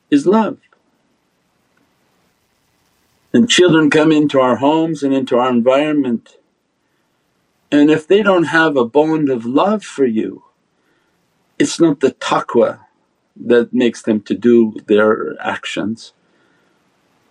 is 0.10 0.26
love. 0.26 0.60
And 3.34 3.50
children 3.50 3.90
come 3.90 4.12
into 4.12 4.40
our 4.40 4.58
homes 4.58 5.04
and 5.04 5.14
into 5.14 5.38
our 5.38 5.50
environment 5.50 6.38
and 7.72 7.90
if 7.90 8.08
they 8.08 8.22
don't 8.22 8.46
have 8.46 8.78
a 8.78 8.86
bond 8.86 9.30
of 9.30 9.46
love 9.46 9.84
for 9.84 10.06
you, 10.06 10.44
it's 11.58 11.80
not 11.80 12.00
the 12.00 12.12
taqwa 12.12 12.80
that 13.36 13.74
makes 13.74 14.02
them 14.02 14.22
to 14.22 14.34
do 14.34 14.76
their 14.88 15.36
actions. 15.42 16.14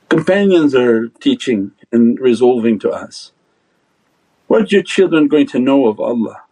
Companions 0.09 0.75
are 0.75 1.09
teaching 1.21 1.73
and 1.91 2.19
resolving 2.21 2.79
to 2.81 2.91
us, 2.91 3.33
what 4.47 4.62
are 4.62 4.67
your 4.67 4.83
children 4.83 5.29
going 5.29 5.47
to 5.49 5.59
know 5.59 5.87
of 5.87 5.99
Allah? 5.99 6.43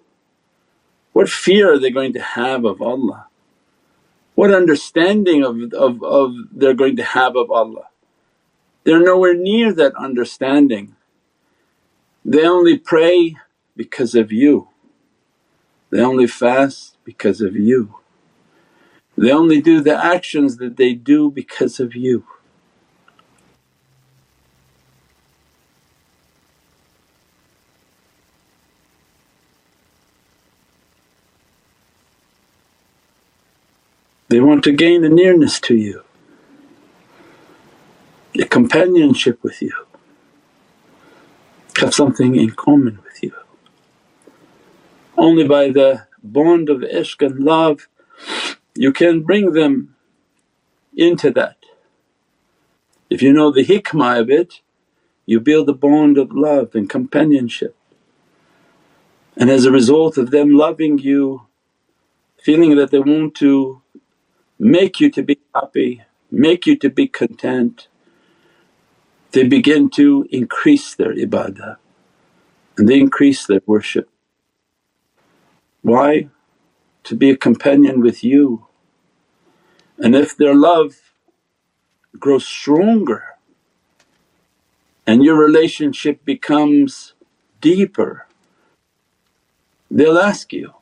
What 1.12 1.28
fear 1.28 1.74
are 1.74 1.78
they 1.78 1.90
going 1.90 2.14
to 2.14 2.22
have 2.22 2.64
of 2.64 2.80
Allah? 2.80 3.26
What 4.34 4.54
understanding 4.54 5.44
of, 5.44 5.72
of, 5.74 6.02
of 6.02 6.34
they're 6.50 6.74
going 6.74 6.96
to 6.96 7.04
have 7.04 7.36
of 7.36 7.50
Allah? 7.50 7.88
They're 8.84 9.02
nowhere 9.02 9.34
near 9.34 9.72
that 9.74 9.94
understanding. 9.96 10.96
They 12.24 12.46
only 12.46 12.78
pray 12.78 13.36
because 13.76 14.14
of 14.14 14.32
you. 14.32 14.68
They 15.90 16.00
only 16.00 16.26
fast 16.28 16.96
because 17.04 17.40
of 17.40 17.56
you. 17.56 17.96
They 19.18 19.32
only 19.32 19.60
do 19.62 19.80
the 19.80 19.96
actions 20.04 20.58
that 20.58 20.76
they 20.76 20.94
do 20.94 21.30
because 21.30 21.80
of 21.80 21.96
you. 21.96 22.24
They 34.28 34.40
want 34.40 34.64
to 34.64 34.72
gain 34.72 35.04
a 35.04 35.10
nearness 35.10 35.60
to 35.62 35.76
you, 35.76 36.04
a 38.38 38.46
companionship 38.46 39.42
with 39.42 39.62
you, 39.62 39.72
have 41.78 41.94
something 41.94 42.36
in 42.36 42.52
common 42.52 43.00
with 43.04 43.22
you. 43.22 43.34
Only 45.22 45.48
by 45.48 45.70
the 45.70 46.08
bond 46.24 46.70
of 46.70 46.80
ishq 46.80 47.26
and 47.26 47.40
love 47.40 47.88
you 48.76 48.92
can 48.92 49.22
bring 49.22 49.52
them 49.54 49.96
into 50.96 51.30
that. 51.32 51.56
If 53.10 53.22
you 53.22 53.32
know 53.32 53.52
the 53.52 53.64
hikmah 53.64 54.20
of 54.22 54.30
it, 54.30 54.60
you 55.26 55.40
build 55.40 55.68
a 55.70 55.74
bond 55.74 56.18
of 56.18 56.32
love 56.32 56.74
and 56.74 56.90
companionship. 56.90 57.76
And 59.36 59.50
as 59.50 59.66
a 59.66 59.72
result 59.72 60.18
of 60.18 60.30
them 60.32 60.52
loving 60.54 60.98
you, 60.98 61.46
feeling 62.42 62.76
that 62.76 62.90
they 62.92 63.00
want 63.00 63.36
to 63.36 63.82
make 64.58 65.00
you 65.00 65.10
to 65.12 65.22
be 65.22 65.40
happy, 65.54 66.02
make 66.30 66.66
you 66.66 66.76
to 66.78 66.90
be 66.90 67.08
content, 67.08 67.88
they 69.32 69.44
begin 69.48 69.90
to 69.90 70.26
increase 70.30 70.94
their 70.94 71.14
ibadah 71.14 71.76
and 72.78 72.88
they 72.88 73.00
increase 73.00 73.46
their 73.46 73.62
worship. 73.66 74.10
Why? 75.82 76.28
To 77.04 77.16
be 77.16 77.30
a 77.30 77.36
companion 77.36 78.00
with 78.00 78.24
you. 78.24 78.66
And 79.98 80.14
if 80.16 80.36
their 80.36 80.54
love 80.54 80.96
grows 82.18 82.46
stronger 82.46 83.24
and 85.06 85.24
your 85.24 85.36
relationship 85.38 86.24
becomes 86.24 87.14
deeper, 87.60 88.26
they'll 89.90 90.18
ask 90.18 90.52
you 90.52 90.74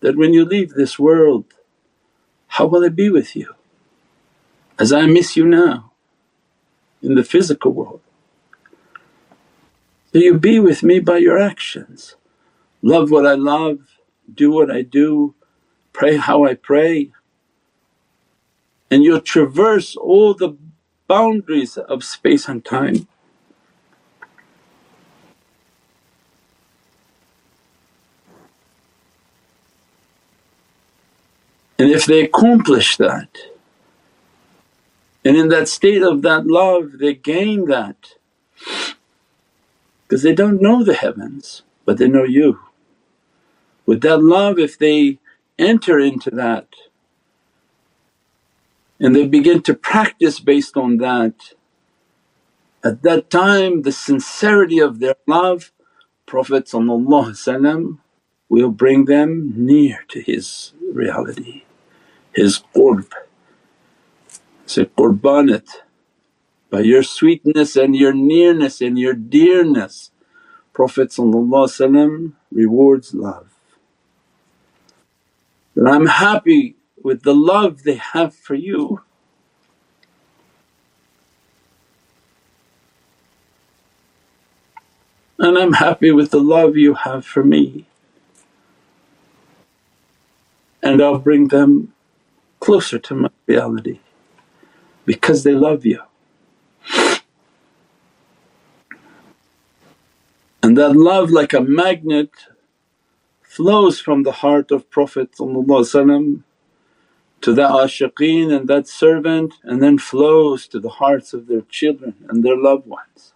that 0.00 0.16
when 0.16 0.34
you 0.34 0.44
leave 0.44 0.70
this 0.70 0.98
world 0.98 1.46
how 2.48 2.66
will 2.66 2.84
I 2.84 2.90
be 2.90 3.10
with 3.10 3.36
you 3.36 3.54
as 4.78 4.92
I 4.92 5.06
miss 5.06 5.36
you 5.36 5.46
now 5.46 5.92
in 7.02 7.14
the 7.16 7.24
physical 7.24 7.72
world? 7.72 8.00
Will 10.12 10.22
you 10.22 10.38
be 10.38 10.58
with 10.60 10.82
me 10.82 11.00
by 11.00 11.18
your 11.18 11.38
actions, 11.38 12.16
love 12.82 13.10
what 13.10 13.26
I 13.26 13.34
love, 13.34 13.97
do 14.34 14.52
what 14.52 14.70
I 14.70 14.82
do, 14.82 15.34
pray 15.92 16.16
how 16.18 16.44
I 16.44 16.54
pray 16.54 17.12
and 18.90 19.04
you'll 19.04 19.20
traverse 19.22 19.96
all 19.96 20.34
the 20.34 20.56
boundaries 21.08 21.78
of 21.78 22.04
space 22.04 22.48
and 22.48 22.64
time. 22.64 23.08
And 31.78 31.90
if 31.90 32.06
they 32.06 32.22
accomplish 32.24 32.96
that 32.98 33.30
and 35.24 35.36
in 35.36 35.48
that 35.50 35.68
state 35.68 36.02
of 36.02 36.22
that 36.22 36.46
love 36.46 36.98
they 37.00 37.14
gain 37.14 37.66
that 37.66 38.14
because 40.02 40.22
they 40.22 40.34
don't 40.34 40.62
know 40.62 40.84
the 40.84 40.94
heavens 40.94 41.62
but 41.86 41.98
they 41.98 42.08
know 42.08 42.24
you. 42.24 42.60
With 43.88 44.02
that 44.02 44.22
love 44.22 44.60
if 44.60 44.78
they 44.78 45.18
enter 45.58 45.98
into 46.00 46.30
that 46.32 46.68
and 49.00 49.16
they 49.16 49.26
begin 49.26 49.62
to 49.64 49.74
practice 49.74 50.40
based 50.40 50.76
on 50.76 50.98
that, 50.98 51.34
at 52.84 53.02
that 53.02 53.30
time 53.30 53.82
the 53.82 53.92
sincerity 53.92 54.80
of 54.80 55.00
their 55.00 55.16
love 55.26 55.72
Prophet 56.26 56.70
will 58.50 58.70
bring 58.70 59.06
them 59.06 59.52
near 59.56 60.04
to 60.08 60.20
his 60.22 60.74
reality 60.92 61.64
his 62.34 62.62
qurb. 62.74 63.10
Say, 64.66 64.86
Qurbanat, 64.86 65.68
by 66.70 66.80
your 66.80 67.02
sweetness 67.04 67.76
and 67.76 67.96
your 67.96 68.14
nearness 68.14 68.80
and 68.80 68.98
your 68.98 69.14
dearness 69.14 70.12
Prophet 70.74 71.14
rewards 72.52 73.14
love. 73.14 73.47
That 75.76 75.88
I'm 75.88 76.06
happy 76.06 76.76
with 77.02 77.22
the 77.22 77.34
love 77.34 77.84
they 77.84 77.96
have 77.96 78.34
for 78.34 78.54
you. 78.54 79.02
And 85.38 85.58
I'm 85.58 85.74
happy 85.74 86.12
with 86.12 86.30
the 86.32 86.40
love 86.40 86.76
you 86.76 86.94
have 86.94 87.26
for 87.26 87.44
me. 87.44 87.86
And 90.82 91.02
I'll 91.02 91.18
bring 91.18 91.48
them 91.48 91.94
closer 92.60 92.98
to 92.98 93.14
my 93.14 93.30
reality 93.46 94.00
because 95.06 95.44
they 95.44 95.54
love 95.54 95.86
you. 95.86 96.02
And 100.62 100.78
that 100.78 100.94
love 100.96 101.30
like 101.30 101.54
a 101.54 101.60
magnet 101.62 102.30
flows 103.58 104.00
from 104.00 104.24
the 104.24 104.32
heart 104.44 104.70
of 104.72 104.90
Prophet 104.90 105.30
to 107.42 107.54
the 107.58 107.68
ashiqeen 107.84 108.48
and 108.56 108.68
that 108.68 108.86
servant 108.88 109.54
and 109.64 109.82
then 109.82 109.98
flows 109.98 110.68
to 110.68 110.80
the 110.80 110.94
hearts 111.02 111.34
of 111.34 111.48
their 111.48 111.62
children 111.78 112.14
and 112.28 112.44
their 112.44 112.56
loved 112.56 112.86
ones. 112.86 113.34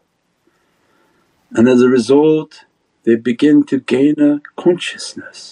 And 1.53 1.69
as 1.69 1.83
a 1.83 1.89
result 1.89 2.67
they 3.05 3.17
begin 3.17 3.65
to 3.73 3.79
gain 3.81 4.17
a 4.21 4.33
consciousness 4.67 5.43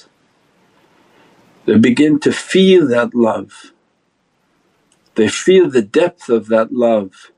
they 1.67 1.79
begin 1.79 2.21
to 2.21 2.33
feel 2.33 2.89
that 2.89 3.15
love, 3.15 3.73
they 5.17 5.29
feel 5.29 5.71
the 5.71 5.83
depth 5.83 6.29
of 6.29 6.49
that 6.49 6.73
love 6.73 7.33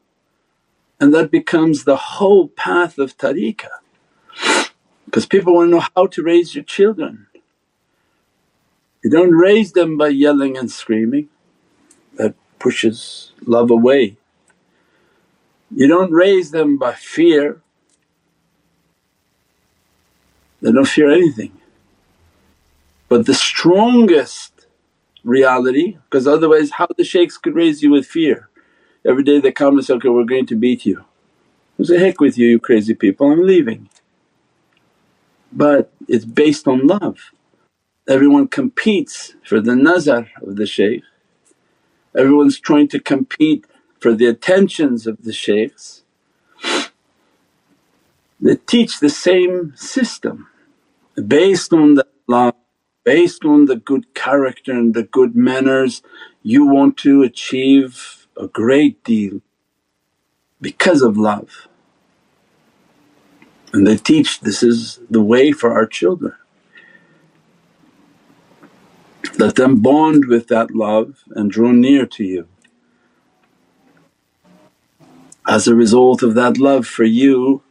and 1.00 1.14
that 1.14 1.30
becomes 1.30 1.84
the 1.84 1.96
whole 1.96 2.48
path 2.48 2.98
of 2.98 3.16
tariqah. 3.18 3.78
Because 5.12 5.26
people 5.26 5.54
want 5.54 5.66
to 5.66 5.70
know 5.72 5.84
how 5.94 6.06
to 6.06 6.22
raise 6.22 6.54
your 6.54 6.64
children. 6.64 7.26
You 9.04 9.10
don't 9.10 9.32
raise 9.32 9.72
them 9.72 9.98
by 9.98 10.08
yelling 10.08 10.56
and 10.56 10.70
screaming, 10.70 11.28
that 12.14 12.34
pushes 12.58 13.32
love 13.44 13.70
away. 13.70 14.16
You 15.70 15.86
don't 15.86 16.12
raise 16.12 16.50
them 16.50 16.78
by 16.78 16.94
fear, 16.94 17.60
they 20.62 20.72
don't 20.72 20.88
fear 20.88 21.10
anything. 21.10 21.52
But 23.10 23.26
the 23.26 23.34
strongest 23.34 24.66
reality 25.22 25.98
because 26.04 26.26
otherwise 26.26 26.70
how 26.70 26.88
the 26.96 27.04
shaykhs 27.04 27.36
could 27.36 27.54
raise 27.54 27.82
you 27.82 27.90
with 27.90 28.06
fear. 28.06 28.48
Every 29.04 29.24
day 29.24 29.40
they 29.40 29.52
come 29.52 29.76
and 29.76 29.84
say, 29.84 29.92
okay 29.94 30.08
we're 30.08 30.24
going 30.24 30.46
to 30.46 30.56
beat 30.56 30.86
you. 30.86 31.04
I 31.78 31.84
say, 31.84 31.98
heck 31.98 32.18
with 32.18 32.38
you 32.38 32.48
you 32.48 32.58
crazy 32.58 32.94
people 32.94 33.30
I'm 33.30 33.46
leaving. 33.46 33.90
But 35.52 35.92
it's 36.08 36.24
based 36.26 36.68
on 36.68 36.86
love. 36.86 37.32
Everyone 38.08 38.48
competes 38.48 39.34
for 39.44 39.60
the 39.60 39.76
nazar 39.76 40.28
of 40.42 40.56
the 40.56 40.66
shaykh, 40.66 41.02
everyone's 42.16 42.60
trying 42.60 42.88
to 42.88 43.00
compete 43.00 43.66
for 44.00 44.14
the 44.14 44.26
attentions 44.26 45.06
of 45.06 45.24
the 45.24 45.32
shaykhs. 45.32 46.04
They 48.40 48.56
teach 48.56 49.00
the 49.00 49.10
same 49.10 49.74
system 49.76 50.48
based 51.28 51.72
on 51.72 51.94
the 51.96 52.06
love 52.28 52.54
based 53.04 53.44
on 53.44 53.66
the 53.66 53.76
good 53.76 54.14
character 54.14 54.72
and 54.72 54.94
the 54.94 55.04
good 55.04 55.36
manners 55.36 56.02
you 56.42 56.66
want 56.66 56.96
to 56.98 57.22
achieve 57.22 58.26
a 58.36 58.48
great 58.48 59.02
deal 59.04 59.40
because 60.60 61.02
of 61.02 61.16
love. 61.18 61.68
And 63.72 63.86
they 63.86 63.96
teach 63.96 64.40
this 64.40 64.62
is 64.62 65.00
the 65.10 65.22
way 65.22 65.52
for 65.52 65.72
our 65.72 65.86
children. 65.86 66.34
Let 69.38 69.56
them 69.56 69.82
bond 69.82 70.26
with 70.26 70.48
that 70.48 70.72
love 70.74 71.24
and 71.30 71.50
draw 71.50 71.72
near 71.72 72.06
to 72.06 72.24
you. 72.24 72.48
As 75.48 75.66
a 75.68 75.74
result 75.74 76.22
of 76.22 76.34
that 76.34 76.58
love 76.58 76.86
for 76.86 77.04
you 77.04 77.62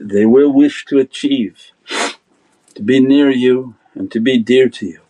they 0.00 0.26
will 0.26 0.52
wish 0.52 0.84
to 0.86 0.98
achieve, 0.98 1.72
to 2.74 2.82
be 2.82 3.00
near 3.00 3.30
you 3.30 3.74
and 3.94 4.10
to 4.12 4.20
be 4.20 4.38
dear 4.38 4.68
to 4.68 4.86
you. 4.86 5.00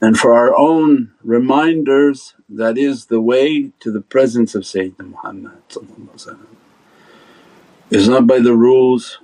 And 0.00 0.18
for 0.18 0.34
our 0.34 0.56
own 0.58 1.12
reminders 1.22 2.34
that 2.48 2.78
is 2.78 3.06
the 3.06 3.20
way 3.20 3.72
to 3.80 3.92
the 3.92 4.00
presence 4.00 4.54
of 4.54 4.64
Sayyidina 4.64 5.10
Muhammad 5.10 5.62
It's 7.92 8.08
not 8.08 8.26
by 8.26 8.40
the 8.40 8.56
rules 8.56 9.20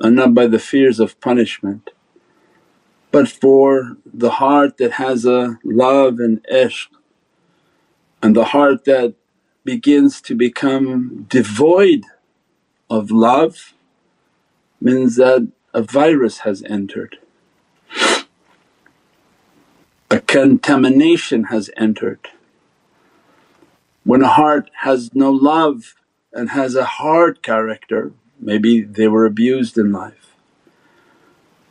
and 0.00 0.16
not 0.16 0.34
by 0.34 0.46
the 0.48 0.60
fears 0.60 1.00
of 1.00 1.20
punishment 1.20 1.82
But 3.12 3.28
for 3.28 3.96
the 4.06 4.30
heart 4.30 4.78
that 4.78 4.92
has 4.92 5.26
a 5.26 5.58
love 5.64 6.20
and 6.20 6.46
ishq 6.52 6.88
and 8.22 8.36
the 8.36 8.46
heart 8.46 8.84
that 8.86 9.14
begins 9.64 10.20
to 10.22 10.34
become 10.34 11.26
devoid 11.28 12.02
of 12.90 13.10
love 13.10 13.74
means 14.80 15.16
that 15.16 15.48
a 15.74 15.82
virus 15.82 16.40
has 16.40 16.62
entered, 16.64 17.18
a 20.10 20.20
contamination 20.20 21.44
has 21.44 21.70
entered. 21.76 22.28
When 24.04 24.22
a 24.22 24.28
heart 24.28 24.70
has 24.82 25.14
no 25.14 25.32
love 25.32 25.94
and 26.38 26.50
has 26.50 26.76
a 26.76 26.84
hard 26.84 27.42
character, 27.42 28.12
maybe 28.38 28.80
they 28.80 29.08
were 29.08 29.26
abused 29.26 29.76
in 29.76 29.90
life, 29.92 30.36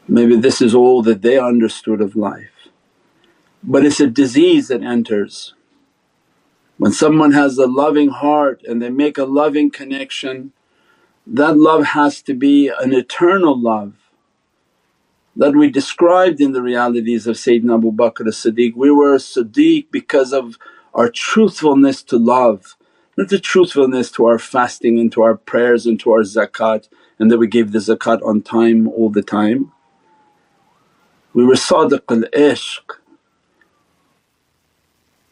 maybe 0.07 0.35
this 0.35 0.61
is 0.61 0.75
all 0.75 1.01
that 1.03 1.21
they 1.21 1.39
understood 1.39 2.01
of 2.01 2.15
life. 2.15 2.67
But 3.63 3.85
it's 3.85 3.99
a 3.99 4.07
disease 4.07 4.67
that 4.67 4.83
enters. 4.83 5.53
When 6.77 6.91
someone 6.91 7.31
has 7.31 7.57
a 7.57 7.65
loving 7.65 8.09
heart 8.09 8.61
and 8.67 8.81
they 8.81 8.89
make 8.89 9.17
a 9.17 9.25
loving 9.25 9.71
connection 9.71 10.51
that 11.25 11.57
love 11.57 11.83
has 11.99 12.21
to 12.21 12.33
be 12.33 12.69
an 12.69 12.93
eternal 12.93 13.59
love 13.59 13.93
that 15.35 15.55
we 15.55 15.69
described 15.69 16.39
in 16.39 16.53
the 16.53 16.61
realities 16.61 17.27
of 17.27 17.35
Sayyidina 17.35 17.75
Abu 17.75 17.91
Bakr 17.91 18.27
as-Siddiq. 18.27 18.75
We 18.75 18.91
were 18.91 19.13
a 19.15 19.19
Siddiq 19.19 19.87
because 19.91 20.31
of 20.33 20.57
our 20.93 21.09
truthfulness 21.09 22.01
to 22.03 22.17
love, 22.17 22.76
not 23.17 23.29
the 23.29 23.39
truthfulness 23.39 24.11
to 24.11 24.25
our 24.25 24.37
fasting 24.37 24.99
and 24.99 25.11
to 25.11 25.23
our 25.23 25.35
prayers 25.35 25.87
and 25.87 25.99
to 25.99 26.11
our 26.11 26.21
zakat 26.21 26.87
and 27.17 27.31
that 27.31 27.39
we 27.39 27.47
gave 27.47 27.71
the 27.71 27.79
zakat 27.79 28.23
on 28.23 28.41
time 28.43 28.87
all 28.87 29.09
the 29.09 29.23
time. 29.23 29.71
We 31.33 31.43
were 31.43 31.55
sadiq 31.55 32.03
al-ishq 32.09 32.97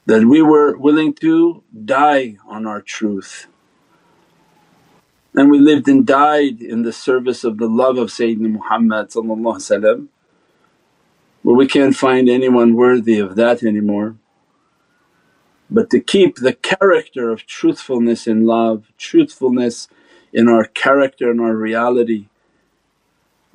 that 0.08 0.26
we 0.26 0.42
were 0.42 0.76
willing 0.78 1.14
to 1.14 1.64
die 1.86 2.38
on 2.48 2.66
our 2.66 2.82
truth 2.82 3.48
and 5.36 5.52
we 5.52 5.60
lived 5.60 5.88
and 5.88 6.06
died 6.06 6.62
in 6.62 6.84
the 6.84 6.94
service 6.94 7.44
of 7.44 7.58
the 7.58 7.68
love 7.68 7.98
of 7.98 8.10
Sayyidina 8.10 8.52
Muhammad 8.52 9.14
where 11.44 11.56
we 11.56 11.68
can't 11.68 11.96
find 11.96 12.30
anyone 12.30 12.74
worthy 12.74 13.20
of 13.20 13.36
that 13.36 13.62
anymore. 13.62 14.16
But 15.70 15.90
to 15.92 16.00
keep 16.00 16.38
the 16.38 16.54
character 16.54 17.32
of 17.32 17.46
truthfulness 17.48 18.28
in 18.28 18.46
love, 18.46 18.92
truthfulness 18.98 19.88
in 20.34 20.50
our 20.50 20.66
character 20.66 21.32
and 21.32 21.42
our 21.42 21.56
reality 21.56 22.28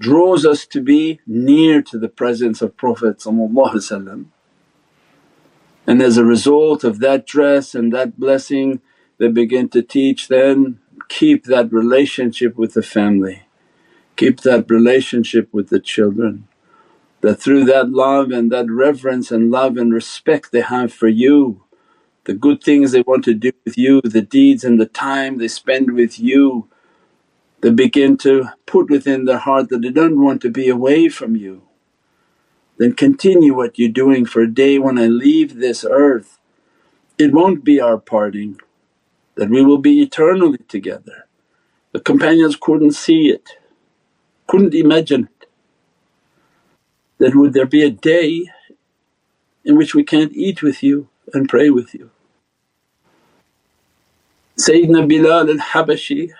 draws 0.01 0.47
us 0.47 0.67
to 0.67 0.81
be 0.83 1.21
near 1.27 1.83
to 1.83 1.99
the 1.99 2.09
presence 2.09 2.63
of 2.63 2.77
Prophet 2.77 3.21
and 5.87 6.03
as 6.03 6.17
a 6.17 6.25
result 6.25 6.85
of 6.85 7.01
that 7.01 7.27
dress 7.27 7.75
and 7.75 7.93
that 7.93 8.19
blessing 8.19 8.81
they 9.19 9.29
begin 9.29 9.69
to 9.71 9.83
teach 9.83 10.29
then 10.29 10.81
keep 11.09 11.45
that 11.45 11.73
relationship 11.73 12.57
with 12.57 12.75
the 12.75 12.83
family, 12.83 13.43
keep 14.17 14.41
that 14.43 14.71
relationship 14.71 15.49
with 15.53 15.69
the 15.71 15.81
children. 15.81 16.49
That 17.23 17.37
through 17.41 17.65
that 17.67 17.91
love 17.91 18.31
and 18.31 18.53
that 18.53 18.71
reverence 18.71 19.31
and 19.31 19.51
love 19.51 19.77
and 19.77 19.93
respect 19.93 20.53
they 20.53 20.63
have 20.63 20.93
for 20.93 21.09
you, 21.09 21.65
the 22.25 22.35
good 22.35 22.63
things 22.63 22.93
they 22.93 23.03
want 23.03 23.25
to 23.27 23.35
do 23.35 23.53
with 23.65 23.79
you, 23.79 24.01
the 24.03 24.23
deeds 24.23 24.65
and 24.65 24.81
the 24.81 24.87
time 24.87 25.39
they 25.39 25.49
spend 25.49 25.93
with 25.93 26.21
you, 26.21 26.69
they 27.63 27.71
begin 27.71 28.17
to 28.19 28.51
put 28.67 28.91
within 28.91 29.27
their 29.27 29.39
heart 29.39 29.71
that 29.71 29.83
they 29.83 29.91
don't 29.91 30.23
want 30.23 30.43
to 30.43 30.51
be 30.51 30.69
away 30.69 31.09
from 31.09 31.37
you. 31.37 31.63
Then 32.79 32.95
continue 32.95 33.55
what 33.57 33.79
you're 33.79 33.91
doing 33.91 34.27
for 34.27 34.43
a 34.43 34.51
day 34.53 34.79
when 34.79 34.99
I 34.99 35.07
leave 35.07 35.57
this 35.57 35.85
earth, 35.89 36.39
it 37.19 37.33
won't 37.33 37.65
be 37.65 37.81
our 37.81 37.99
parting 37.99 38.59
that 39.37 39.51
we 39.51 39.65
will 39.65 39.79
be 39.79 40.03
eternally 40.03 40.59
together. 40.69 41.27
The 41.93 42.01
companions 42.01 42.57
couldn't 42.61 42.93
see 42.93 43.29
it, 43.31 43.51
couldn't 44.49 44.75
imagine 44.75 45.25
it. 45.41 45.49
That 47.19 47.37
would 47.37 47.55
there 47.55 47.67
be 47.67 47.85
a 47.85 47.91
day 47.91 48.47
in 49.65 49.77
which 49.79 49.95
we 49.95 50.05
can't 50.05 50.33
eat 50.35 50.63
with 50.63 50.83
you 50.85 51.10
and 51.35 51.49
pray 51.49 51.71
with 51.71 51.95
you. 51.95 52.11
Sayyidina 54.59 55.09
Bilal 55.09 55.51
al-Habashi 55.51 56.33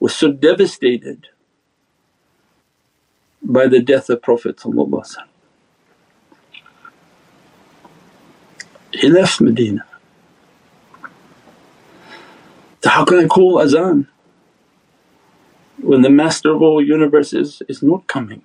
was 0.00 0.14
so 0.14 0.32
devastated 0.32 1.28
by 3.42 3.68
the 3.68 3.80
death 3.82 4.10
of 4.10 4.22
Prophet 4.22 4.58
He 8.92 9.08
left 9.08 9.40
Medina 9.40 9.84
so 12.82 12.90
how 12.90 13.04
can 13.04 13.18
I 13.20 13.26
call 13.26 13.60
azan 13.60 14.08
when 15.82 16.02
the 16.02 16.10
master 16.10 16.52
of 16.54 16.62
all 16.62 16.82
universes 16.84 17.62
is 17.68 17.82
not 17.82 18.06
coming? 18.08 18.44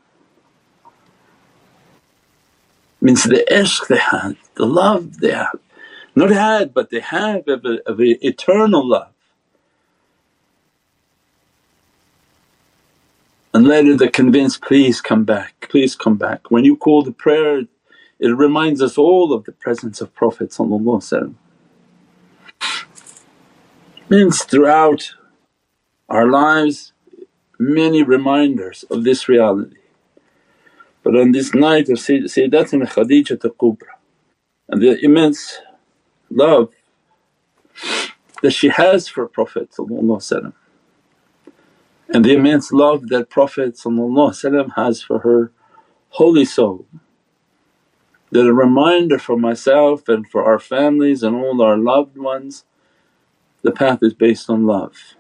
Means 3.04 3.26
the 3.26 3.46
ishq 3.52 3.88
they 3.90 3.98
had, 3.98 4.38
the 4.56 4.68
love 4.68 5.20
they 5.20 5.34
have, 5.34 5.60
not 6.16 6.32
had 6.32 6.74
but 6.74 6.92
they 6.92 7.02
have 7.02 7.48
of, 7.50 7.66
a, 7.66 7.80
of 7.90 8.00
a 8.02 8.28
eternal 8.28 8.88
love. 8.88 9.10
And 13.54 13.68
later 13.68 13.98
they're 13.98 14.10
convinced, 14.10 14.62
please 14.64 15.02
come 15.02 15.26
back, 15.26 15.68
please 15.70 15.96
come 15.96 16.18
back. 16.18 16.52
When 16.52 16.66
you 16.66 16.78
call 16.78 17.04
the 17.04 17.12
prayer 17.14 17.64
it 18.20 18.30
reminds 18.38 18.82
us 18.82 18.98
all 18.98 19.34
of 19.34 19.46
the 19.46 19.54
presence 19.54 20.02
of 20.02 20.16
Prophet 20.16 20.54
means 24.10 24.44
throughout 24.44 25.14
our 26.10 26.28
lives 26.30 26.94
many 27.60 28.04
reminders 28.04 28.84
of 28.92 29.04
this 29.04 29.30
reality. 29.30 29.78
But 31.04 31.16
on 31.18 31.32
this 31.34 31.54
night 31.54 31.90
of 31.90 31.98
Sayyidatina 31.98 32.88
Khadija 32.88 33.40
Kubra 33.50 33.96
and 34.70 34.82
the 34.82 35.04
immense 35.04 35.60
love 36.30 36.74
that 38.42 38.52
she 38.52 38.70
has 38.70 39.08
for 39.08 39.28
Prophet 39.28 39.76
and 42.10 42.26
the 42.26 42.34
immense 42.34 42.72
love 42.72 43.10
that 43.10 43.30
Prophet 43.30 43.80
has 44.76 45.02
for 45.02 45.20
her 45.20 45.52
holy 46.10 46.46
soul. 46.46 46.86
That 48.32 48.48
a 48.48 48.54
reminder 48.54 49.20
for 49.20 49.38
myself 49.38 50.10
and 50.10 50.28
for 50.28 50.44
our 50.46 50.60
families 50.60 51.24
and 51.24 51.36
all 51.36 51.62
our 51.62 51.78
loved 51.78 52.18
ones 52.18 52.66
the 53.64 53.72
path 53.72 54.00
is 54.04 54.14
based 54.14 54.50
on 54.50 54.66
love. 54.66 55.16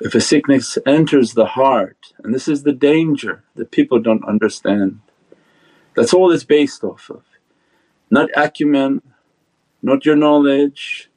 If 0.00 0.14
a 0.14 0.20
sickness 0.20 0.78
enters 0.86 1.34
the 1.34 1.46
heart 1.46 2.12
and 2.22 2.34
this 2.34 2.48
is 2.48 2.62
the 2.62 2.72
danger 2.72 3.44
that 3.56 3.70
people 3.70 4.00
don't 4.00 4.24
understand, 4.24 5.00
that's 5.94 6.14
all 6.14 6.32
it's 6.32 6.44
based 6.44 6.84
off 6.84 7.10
of. 7.10 7.24
Not 8.10 8.30
acumen, 8.36 9.02
not 9.82 10.06
your 10.06 10.16
knowledge, 10.16 11.10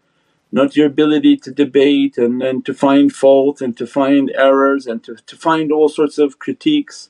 not 0.51 0.75
your 0.75 0.87
ability 0.87 1.37
to 1.37 1.51
debate 1.51 2.17
and, 2.17 2.41
and 2.43 2.65
to 2.65 2.73
find 2.73 3.13
fault 3.13 3.61
and 3.61 3.77
to 3.77 3.87
find 3.87 4.31
errors 4.35 4.87
and 4.87 5.03
to, 5.03 5.15
to 5.15 5.35
find 5.35 5.71
all 5.71 5.89
sorts 5.89 6.17
of 6.17 6.39
critiques. 6.39 7.09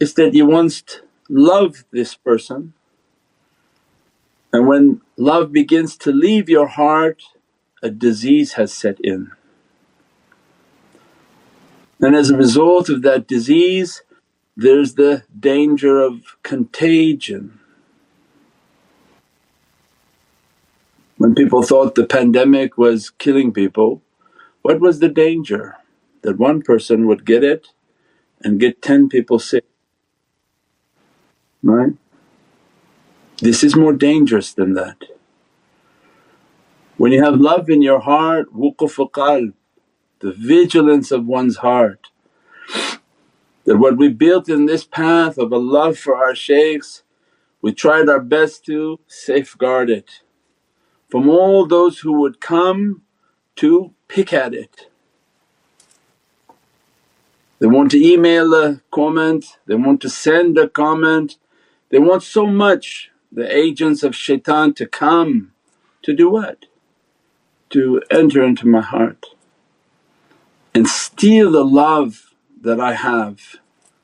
It's 0.00 0.14
that 0.14 0.34
you 0.34 0.46
once 0.46 0.82
loved 1.28 1.84
this 1.92 2.14
person 2.14 2.74
and 4.52 4.66
when 4.66 5.02
love 5.18 5.52
begins 5.52 5.96
to 5.98 6.12
leave 6.12 6.48
your 6.48 6.66
heart, 6.66 7.22
a 7.82 7.90
disease 7.90 8.54
has 8.54 8.72
set 8.72 8.98
in. 9.00 9.32
And 12.00 12.14
as 12.14 12.30
a 12.30 12.36
result 12.36 12.88
of 12.88 13.02
that 13.02 13.26
disease, 13.26 14.02
there's 14.56 14.94
the 14.94 15.24
danger 15.38 16.00
of 16.00 16.36
contagion. 16.42 17.60
When 21.18 21.34
people 21.34 21.62
thought 21.62 21.94
the 21.94 22.06
pandemic 22.06 22.76
was 22.76 23.10
killing 23.10 23.52
people, 23.52 24.02
what 24.62 24.80
was 24.80 25.00
the 25.00 25.08
danger? 25.08 25.76
That 26.22 26.38
one 26.38 26.62
person 26.62 27.06
would 27.06 27.24
get 27.24 27.44
it 27.44 27.68
and 28.42 28.60
get 28.60 28.82
10 28.82 29.08
people 29.08 29.38
sick, 29.38 29.64
right? 31.62 31.94
This 33.40 33.64
is 33.64 33.76
more 33.76 33.92
dangerous 33.92 34.52
than 34.52 34.74
that. 34.74 34.96
When 36.96 37.12
you 37.12 37.22
have 37.22 37.40
love 37.40 37.70
in 37.70 37.82
your 37.82 38.00
heart, 38.00 38.54
wuquf 38.54 38.96
qalb, 39.10 39.54
the 40.20 40.32
vigilance 40.32 41.10
of 41.10 41.26
one's 41.26 41.58
heart, 41.58 42.08
that 43.64 43.78
what 43.78 43.96
we 43.96 44.08
built 44.08 44.48
in 44.48 44.66
this 44.66 44.84
path 44.84 45.38
of 45.38 45.52
a 45.52 45.58
love 45.58 45.98
for 45.98 46.16
our 46.16 46.34
shaykhs, 46.34 47.02
we 47.62 47.72
tried 47.72 48.08
our 48.08 48.20
best 48.20 48.64
to 48.66 49.00
safeguard 49.06 49.90
it 49.90 50.20
from 51.08 51.28
all 51.28 51.66
those 51.66 52.00
who 52.00 52.12
would 52.20 52.40
come 52.40 53.02
to 53.56 53.94
pick 54.08 54.32
at 54.32 54.54
it. 54.54 54.88
They 57.58 57.66
want 57.66 57.90
to 57.92 58.04
email 58.04 58.52
a 58.54 58.82
comment, 58.90 59.58
they 59.66 59.74
want 59.74 60.00
to 60.02 60.10
send 60.10 60.58
a 60.58 60.68
comment, 60.68 61.38
they 61.90 61.98
want 61.98 62.22
so 62.22 62.46
much 62.46 63.10
the 63.32 63.54
agents 63.54 64.02
of 64.02 64.14
shaitan 64.14 64.74
to 64.74 64.86
come 64.86 65.52
to 66.02 66.14
do 66.14 66.30
what? 66.30 66.66
To 67.70 68.02
enter 68.10 68.44
into 68.44 68.66
my 68.66 68.80
heart 68.80 69.26
and 70.76 70.86
steal 70.86 71.52
the 71.52 71.64
love 71.64 72.34
that 72.60 72.78
I 72.78 72.92
have 72.92 73.56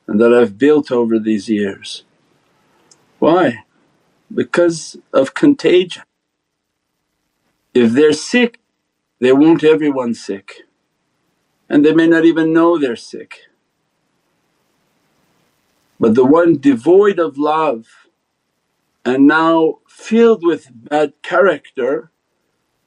and 0.07 0.19
that 0.19 0.33
I've 0.33 0.57
built 0.57 0.91
over 0.91 1.19
these 1.19 1.47
years. 1.47 2.03
Why? 3.19 3.65
Because 4.35 4.97
of 5.13 5.35
contagion. 5.35 6.05
If 7.75 7.93
they're 7.93 8.15
sick 8.15 8.59
they 9.21 9.35
want 9.35 9.63
everyone 9.63 10.15
sick 10.15 10.63
and 11.69 11.85
they 11.85 11.93
may 11.93 12.07
not 12.07 12.25
even 12.25 12.55
know 12.55 12.79
they're 12.79 12.97
sick. 12.97 13.33
But 16.01 16.15
the 16.15 16.25
one 16.25 16.57
devoid 16.57 17.19
of 17.19 17.37
love 17.37 17.87
and 19.05 19.27
now 19.27 19.81
filled 19.87 20.43
with 20.43 20.71
bad 20.73 21.13
character 21.23 22.11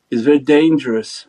is 0.10 0.24
very 0.24 0.40
dangerous 0.40 1.28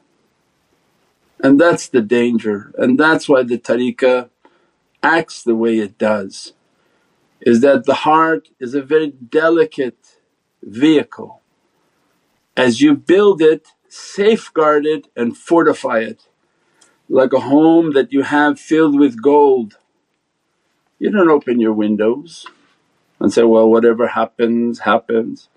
and 1.40 1.61
that's 1.61 1.88
the 1.88 2.03
danger 2.03 2.72
and 2.79 2.99
that's 2.99 3.29
why 3.29 3.42
the 3.42 3.59
tariqah 3.59 4.31
acts 5.03 5.42
the 5.42 5.57
way 5.57 5.79
it 5.79 5.99
does 5.99 6.55
is 7.40 7.61
that 7.61 7.85
the 7.85 7.94
heart 7.94 8.49
is 8.61 8.75
a 8.75 8.83
very 8.83 9.11
delicate 9.11 10.18
vehicle. 10.62 11.42
As 12.57 12.81
you 12.81 12.94
build 12.96 13.42
it, 13.42 13.68
safeguard 13.88 14.87
it 14.87 15.09
and 15.16 15.37
fortify 15.37 16.01
it 16.01 16.29
like 17.09 17.33
a 17.33 17.40
home 17.40 17.92
that 17.92 18.12
you 18.12 18.22
have 18.22 18.59
filled 18.61 18.99
with 18.99 19.22
gold. 19.22 19.79
You 20.99 21.11
don't 21.11 21.31
open 21.31 21.61
your 21.61 21.72
windows 21.72 22.46
and 23.20 23.33
say, 23.33 23.44
well 23.44 23.70
whatever 23.70 24.09
happens, 24.09 24.81
happens. 24.81 25.49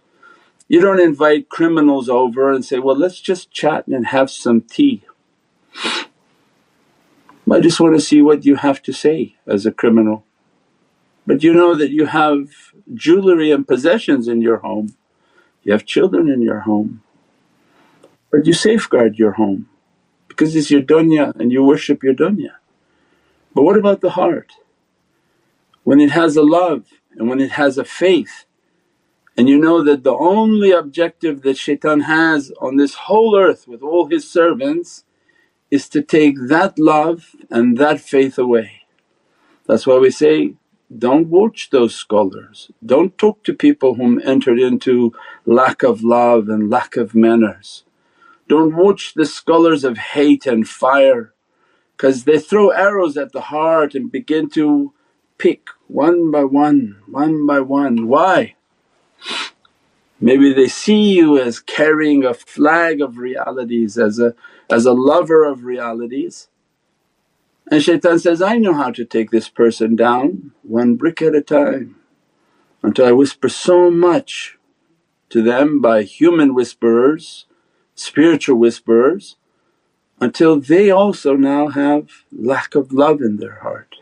You 0.68 0.82
don't 0.82 1.02
invite 1.02 1.50
criminals 1.50 2.10
over 2.10 2.52
and 2.54 2.64
say, 2.66 2.80
well 2.80 2.98
let's 2.98 3.22
just 3.22 3.52
chat 3.52 3.88
and 3.88 4.08
have 4.08 4.30
some 4.30 4.62
tea. 4.62 5.04
I 7.52 7.60
just 7.60 7.80
want 7.80 7.96
to 7.96 8.02
see 8.02 8.22
what 8.22 8.46
you 8.46 8.56
have 8.56 8.82
to 8.84 8.94
say 8.94 9.36
as 9.48 9.66
a 9.66 9.72
criminal. 9.72 10.24
But 11.26 11.44
you 11.44 11.54
know 11.54 11.76
that 11.76 11.92
you 11.92 12.06
have 12.06 12.50
jewellery 12.94 13.52
and 13.52 13.68
possessions 13.68 14.28
in 14.28 14.42
your 14.42 14.58
home, 14.58 14.96
you 15.64 15.74
have 15.74 15.86
children 15.86 16.30
in 16.30 16.42
your 16.42 16.62
home, 16.62 17.04
but 18.32 18.46
you 18.46 18.54
safeguard 18.54 19.18
your 19.18 19.34
home 19.34 19.68
because 20.28 20.56
it's 20.56 20.72
your 20.72 20.82
dunya 20.82 21.36
and 21.40 21.52
you 21.52 21.64
worship 21.64 22.04
your 22.04 22.14
dunya. 22.14 22.54
But 23.54 23.64
what 23.64 23.78
about 23.78 24.02
the 24.02 24.12
heart? 24.12 24.54
When 25.84 26.00
it 26.00 26.12
has 26.12 26.36
a 26.36 26.44
love 26.44 26.86
and 27.12 27.30
when 27.30 27.42
it 27.42 27.52
has 27.52 27.78
a 27.78 27.84
faith 27.84 28.46
and 29.36 29.48
you 29.48 29.58
know 29.58 29.84
that 29.84 30.04
the 30.04 30.14
only 30.14 30.72
objective 30.72 31.42
that 31.44 31.58
shaitan 31.58 32.02
has 32.02 32.52
on 32.60 32.78
this 32.78 32.94
whole 32.94 33.38
earth 33.38 33.68
with 33.68 33.82
all 33.82 34.08
his 34.08 34.30
servants 34.30 35.04
is 35.72 35.90
to 35.90 36.02
take 36.02 36.36
that 36.48 36.80
love 36.80 37.36
and 37.50 37.78
that 37.78 38.02
faith 38.02 38.38
away. 38.38 38.84
That's 39.68 39.88
why 39.88 39.98
we 40.00 40.12
say, 40.12 40.56
don't 40.96 41.28
watch 41.30 41.70
those 41.72 41.96
scholars, 41.96 42.72
don't 42.86 43.18
talk 43.18 43.44
to 43.46 43.54
people 43.54 43.96
whom 43.96 44.22
entered 44.26 44.60
into 44.60 45.14
lack 45.46 45.84
of 45.84 46.04
love 46.04 46.50
and 46.50 46.70
lack 46.70 46.98
of 46.98 47.16
manners. 47.16 47.84
Don't 48.48 48.76
watch 48.76 49.14
the 49.16 49.26
scholars 49.26 49.84
of 49.84 49.98
hate 49.98 50.46
and 50.48 50.68
fire 50.68 51.34
because 51.98 52.26
they 52.26 52.40
throw 52.40 52.70
arrows 52.70 53.18
at 53.18 53.34
the 53.34 53.42
heart 53.42 53.96
and 53.96 54.12
begin 54.12 54.50
to 54.52 54.94
pick 55.38 55.70
one 55.88 56.32
by 56.32 56.46
one, 56.46 56.98
one 57.08 57.48
by 57.48 57.60
one. 57.62 58.08
Why? 58.08 58.56
Maybe 60.22 60.54
they 60.54 60.68
see 60.68 61.14
you 61.14 61.40
as 61.40 61.60
carrying 61.60 62.26
a 62.26 62.34
flag 62.34 63.02
of 63.02 63.18
realities, 63.18 63.98
as 63.98 64.20
a, 64.20 64.36
as 64.72 64.86
a 64.86 64.94
lover 64.94 65.46
of 65.46 65.64
realities 65.64 66.48
and 67.72 67.84
shaitan 67.84 68.20
says, 68.20 68.42
I 68.42 68.58
know 68.58 68.74
how 68.74 68.92
to 68.92 69.06
take 69.06 69.32
this 69.32 69.50
person 69.50 69.96
down 69.96 70.52
one 70.64 70.96
brick 70.96 71.22
at 71.22 71.36
a 71.36 71.42
time 71.42 71.98
until 72.82 73.06
I 73.06 73.12
whisper 73.12 73.50
so 73.50 73.92
much 73.92 74.58
to 75.30 75.44
them 75.44 75.82
by 75.82 76.04
human 76.04 76.56
whisperers, 76.56 77.46
spiritual 77.96 78.58
whisperers 78.58 79.36
until 80.20 80.60
they 80.60 80.90
also 80.92 81.36
now 81.36 81.70
have 81.70 82.10
lack 82.32 82.76
of 82.76 82.92
love 82.92 83.22
in 83.22 83.38
their 83.38 83.60
heart. 83.60 83.98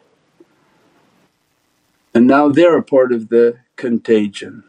And 2.13 2.27
now 2.27 2.49
they're 2.49 2.77
a 2.77 2.83
part 2.83 3.11
of 3.11 3.29
the 3.29 3.59
contagion. 3.75 4.63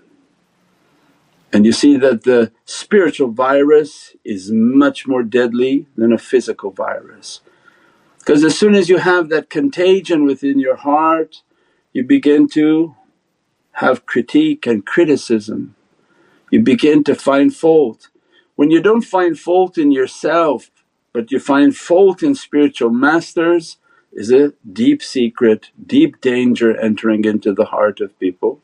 And 1.53 1.65
you 1.67 1.73
see 1.73 1.97
that 1.97 2.25
the 2.25 2.53
spiritual 2.65 3.31
virus 3.31 4.15
is 4.25 4.51
much 4.53 5.07
more 5.07 5.23
deadly 5.23 5.87
than 5.97 6.13
a 6.13 6.19
physical 6.19 6.71
virus. 6.71 7.41
Because 8.19 8.45
as 8.45 8.59
soon 8.59 8.75
as 8.75 8.89
you 8.89 8.99
have 8.99 9.31
that 9.31 9.51
contagion 9.51 10.25
within 10.25 10.59
your 10.59 10.77
heart 10.77 11.43
you 11.93 12.05
begin 12.05 12.49
to 12.49 12.95
have 13.73 14.07
critique 14.07 14.67
and 14.67 14.87
criticism, 14.87 15.75
you 16.51 16.61
begin 16.61 17.03
to 17.05 17.15
find 17.15 17.55
fault. 17.55 18.09
When 18.57 18.71
you 18.71 18.81
don't 18.83 19.03
find 19.03 19.39
fault 19.39 19.79
in 19.79 19.93
yourself 19.93 20.71
but 21.13 21.33
you 21.33 21.41
find 21.41 21.77
fault 21.77 22.23
in 22.23 22.35
spiritual 22.35 22.91
masters 22.91 23.79
is 24.13 24.31
a 24.31 24.53
deep 24.73 25.03
secret, 25.03 25.71
deep 25.85 26.21
danger 26.21 26.79
entering 26.79 27.25
into 27.25 27.53
the 27.55 27.67
heart 27.67 28.01
of 28.01 28.19
people. 28.21 28.61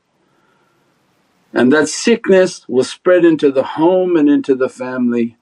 And 1.54 1.72
that 1.72 1.88
sickness 1.88 2.68
will 2.68 2.84
spread 2.84 3.24
into 3.24 3.52
the 3.52 3.64
home 3.64 4.16
and 4.16 4.28
into 4.30 4.56
the 4.56 4.70
family 4.70 5.38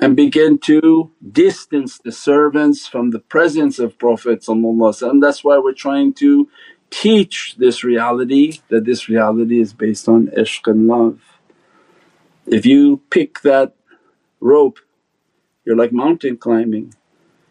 and 0.00 0.16
begin 0.16 0.58
to 0.58 1.12
distance 1.32 1.98
the 1.98 2.12
servants 2.12 2.86
from 2.86 3.10
the 3.10 3.20
presence 3.20 3.78
of 3.80 3.98
Prophet 3.98 4.44
That's 5.20 5.44
why 5.44 5.58
we're 5.58 5.74
trying 5.74 6.14
to 6.14 6.48
teach 6.90 7.56
this 7.58 7.84
reality 7.84 8.60
that 8.70 8.84
this 8.86 9.08
reality 9.08 9.60
is 9.60 9.72
based 9.74 10.08
on 10.08 10.28
ishq 10.28 10.70
and 10.70 10.88
love. 10.88 11.20
If 12.46 12.66
you 12.66 13.02
pick 13.10 13.42
that 13.42 13.74
rope 14.40 14.78
you're 15.64 15.76
like 15.76 15.92
mountain 15.92 16.36
climbing 16.38 16.94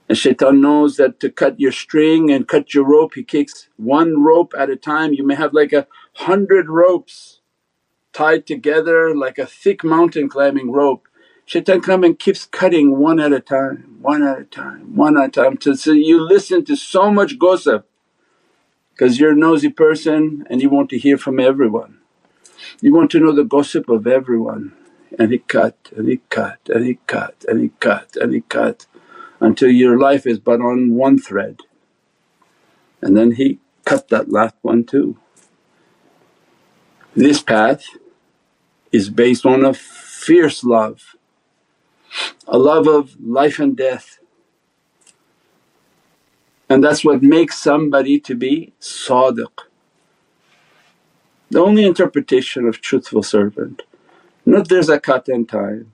and 0.10 0.18
shaitan 0.18 0.62
knows 0.62 0.98
that 0.98 1.20
to 1.22 1.32
cut 1.32 1.60
your 1.60 1.72
string 1.72 2.32
and 2.32 2.48
cut 2.48 2.74
your 2.74 2.86
rope 2.86 3.16
he 3.16 3.24
kicks 3.24 3.70
one 3.78 4.24
rope 4.24 4.54
at 4.58 4.70
a 4.70 4.76
time. 4.76 5.14
You 5.14 5.26
may 5.26 5.36
have 5.36 5.54
like 5.54 5.74
a 5.74 5.88
hundred 6.16 6.70
ropes 6.70 7.42
tied 8.14 8.48
together 8.48 9.16
like 9.16 9.38
a 9.38 9.46
thick 9.46 9.84
mountain 9.84 10.30
climbing 10.30 10.72
rope. 10.72 11.08
Shaitan 11.46 11.82
comes 11.82 12.06
and 12.06 12.20
keeps 12.20 12.46
cutting 12.46 12.98
one 13.00 13.20
at 13.20 13.34
a 13.34 13.40
time, 13.40 13.98
one 14.02 14.24
at 14.24 14.40
a 14.40 14.46
time, 14.46 14.96
one 14.96 15.18
at 15.18 15.26
a 15.26 15.32
time 15.32 15.58
till 15.58 15.76
so 15.76 15.92
you 15.92 16.22
listen 16.22 16.66
to 16.66 16.76
so 16.76 17.12
much 17.12 17.40
gossip 17.40 17.88
because 18.92 19.20
you're 19.20 19.34
a 19.34 19.36
nosy 19.36 19.70
person 19.70 20.46
and 20.50 20.62
you 20.62 20.70
want 20.70 20.90
to 20.92 21.00
hear 21.00 21.18
from 21.18 21.40
everyone. 21.40 22.00
You 22.82 22.94
want 22.94 23.12
to 23.12 23.20
know 23.20 23.34
the 23.34 23.44
gossip 23.44 23.90
of 23.90 24.08
everyone 24.08 24.74
and 25.20 25.32
he 25.32 25.40
cut 25.40 25.78
and 25.96 26.08
he 26.08 26.18
cut 26.30 26.60
and 26.68 26.86
he 26.86 27.00
cut 27.08 27.46
and 27.48 27.62
he 27.62 27.70
cut 27.80 28.16
and 28.16 28.34
he 28.34 28.42
cut 28.42 28.88
until 29.44 29.72
your 29.72 30.00
life 30.00 30.28
is 30.28 30.40
but 30.40 30.62
on 30.62 30.96
one 30.96 31.20
thread 31.20 31.62
and 33.02 33.18
then 33.18 33.34
he 33.34 33.60
cut 33.86 34.10
that 34.10 34.32
last 34.32 34.56
one 34.64 34.84
too. 34.86 35.18
This 37.16 37.42
path 37.44 37.86
is 38.92 39.10
based 39.10 39.46
on 39.46 39.66
a 39.66 39.74
fierce 39.74 40.64
love, 40.64 41.16
a 42.48 42.58
love 42.58 42.88
of 42.88 43.16
life 43.22 43.60
and 43.60 43.78
death 43.78 44.20
and 46.70 46.84
that's 46.84 47.06
what 47.06 47.24
makes 47.24 47.60
somebody 47.60 48.20
to 48.22 48.36
be 48.36 48.74
sadiq. 48.82 49.52
The 51.52 51.60
only 51.62 51.86
interpretation 51.86 52.68
of 52.68 52.82
truthful 52.82 53.24
servant 53.24 53.84
not 54.46 54.70
their 54.70 54.82
zakat 54.82 55.34
on 55.34 55.46
time, 55.46 55.94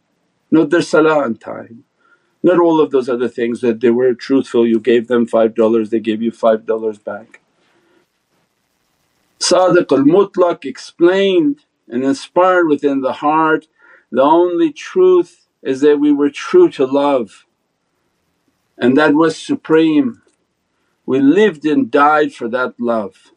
not 0.51 0.69
their 0.71 0.81
salah 0.83 1.23
on 1.23 1.35
time, 1.38 1.85
not 2.43 2.60
all 2.60 2.80
of 2.82 2.91
those 2.91 3.10
other 3.10 3.28
things 3.28 3.62
that 3.62 3.82
they 3.82 3.89
were 3.89 4.13
truthful, 4.13 4.65
you 4.67 4.80
gave 4.80 5.08
them 5.08 5.28
$5 5.28 5.89
they 5.89 5.99
gave 5.99 6.21
you 6.21 6.32
$5 6.32 7.04
back. 7.04 7.41
Sadiq 9.39 9.91
al 9.91 10.04
Mutlaq 10.06 10.65
explained 10.65 11.60
and 11.88 12.04
inspired 12.04 12.67
within 12.67 13.02
the 13.02 13.13
heart, 13.13 13.67
the 14.12 14.21
only 14.21 14.71
truth 14.71 15.47
is 15.62 15.82
that 15.82 15.99
we 15.99 16.12
were 16.12 16.30
true 16.30 16.69
to 16.69 16.86
love 16.86 17.45
and 18.80 18.97
that 18.97 19.13
was 19.13 19.38
supreme. 19.38 20.21
We 21.06 21.19
lived 21.19 21.65
and 21.65 21.91
died 21.91 22.34
for 22.34 22.47
that 22.49 22.80
love. 22.80 23.32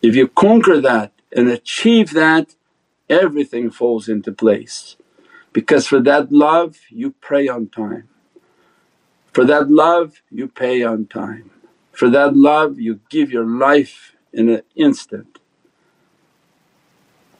If 0.00 0.14
you 0.14 0.28
conquer 0.28 0.80
that 0.80 1.12
and 1.32 1.48
achieve 1.48 2.12
that 2.12 2.54
everything 3.08 3.70
falls 3.70 4.08
into 4.08 4.32
place 4.32 4.96
because 5.52 5.86
for 5.86 6.00
that 6.00 6.32
love 6.32 6.76
you 6.90 7.14
pray 7.20 7.48
on 7.48 7.68
time. 7.68 8.08
For 9.32 9.44
that 9.44 9.70
love 9.70 10.22
you 10.30 10.48
pay 10.48 10.82
on 10.82 11.06
time, 11.06 11.50
for 11.92 12.10
that 12.10 12.36
love 12.36 12.80
you 12.80 13.00
give 13.10 13.30
your 13.30 13.46
life 13.46 14.16
in 14.32 14.48
an 14.48 14.62
instant. 14.74 15.38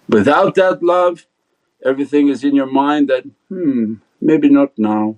Without 0.09 0.55
that 0.55 0.83
love 0.83 1.27
everything 1.85 2.29
is 2.29 2.45
in 2.45 2.55
your 2.55 2.71
mind 2.71 3.09
that, 3.09 3.25
hmm 3.49 3.95
maybe 4.21 4.49
not 4.51 4.79
now. 4.79 5.17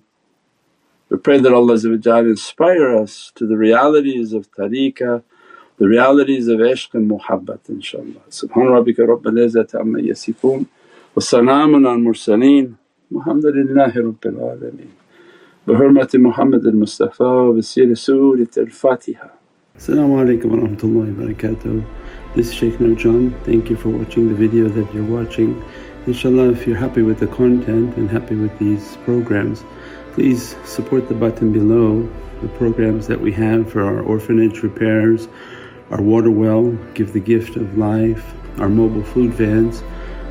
We 1.10 1.18
pray 1.18 1.40
that 1.40 1.52
Allah 1.52 1.74
inspire 1.74 2.96
us 2.96 3.32
to 3.34 3.46
the 3.46 3.56
realities 3.56 4.32
of 4.32 4.50
tariqah, 4.52 5.22
the 5.76 5.88
realities 5.88 6.48
of 6.48 6.60
ishq 6.60 6.94
and 6.94 7.10
muhabbat 7.10 7.62
inshaAllah. 7.68 8.22
Subhana 8.30 8.82
rabbika 8.82 9.00
rabbil 9.06 9.38
izzati 9.46 9.78
amma 9.78 9.98
yasifoon 9.98 10.66
wa 11.14 11.20
salaamun 11.20 11.86
al 11.86 11.98
mursaleen 11.98 12.76
Elhamdülillahi 13.14 13.98
Rabbil 13.98 14.38
Alameen. 14.38 14.90
بحرمة 15.68 16.08
محمد 16.14 16.66
المصطفى 16.66 17.24
وبسير 17.24 17.94
سورة 17.94 18.48
Assalamu 19.76 20.18
alaikum 20.18 20.44
wa 20.50 20.56
rahmatullahi 20.56 21.16
wa 21.16 21.24
barakatuh. 21.24 21.84
This 22.34 22.48
is 22.48 22.54
Shaykh 22.54 22.78
Nurjan. 22.78 23.32
Thank 23.44 23.70
you 23.70 23.76
for 23.76 23.90
watching 23.90 24.28
the 24.28 24.34
video 24.34 24.68
that 24.68 24.92
you're 24.94 25.04
watching. 25.04 25.62
Inshallah, 26.06 26.50
if 26.50 26.66
you're 26.66 26.76
happy 26.76 27.02
with 27.02 27.20
the 27.20 27.26
content 27.26 27.96
and 27.96 28.10
happy 28.10 28.34
with 28.34 28.58
these 28.58 28.96
programs, 29.04 29.62
please 30.12 30.56
support 30.64 31.08
the 31.08 31.14
button 31.14 31.52
below 31.52 32.08
the 32.40 32.48
programs 32.48 33.06
that 33.06 33.20
we 33.20 33.32
have 33.32 33.70
for 33.70 33.82
our 33.82 34.00
orphanage 34.00 34.62
repairs, 34.62 35.28
our 35.90 36.02
water 36.02 36.30
well, 36.30 36.70
give 36.94 37.12
the 37.12 37.20
gift 37.20 37.56
of 37.56 37.78
life, 37.78 38.34
our 38.58 38.68
mobile 38.68 39.04
food 39.04 39.32
vans 39.34 39.82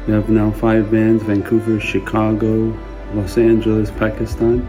we 0.07 0.13
have 0.13 0.29
now 0.29 0.51
five 0.51 0.87
vans 0.87 1.21
Vancouver, 1.21 1.79
Chicago, 1.79 2.75
Los 3.13 3.37
Angeles, 3.37 3.91
Pakistan. 3.91 4.67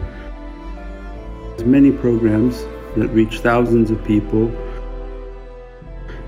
There's 1.56 1.64
many 1.64 1.90
programs 1.90 2.64
that 2.96 3.08
reach 3.08 3.40
thousands 3.40 3.90
of 3.90 4.04
people 4.04 4.48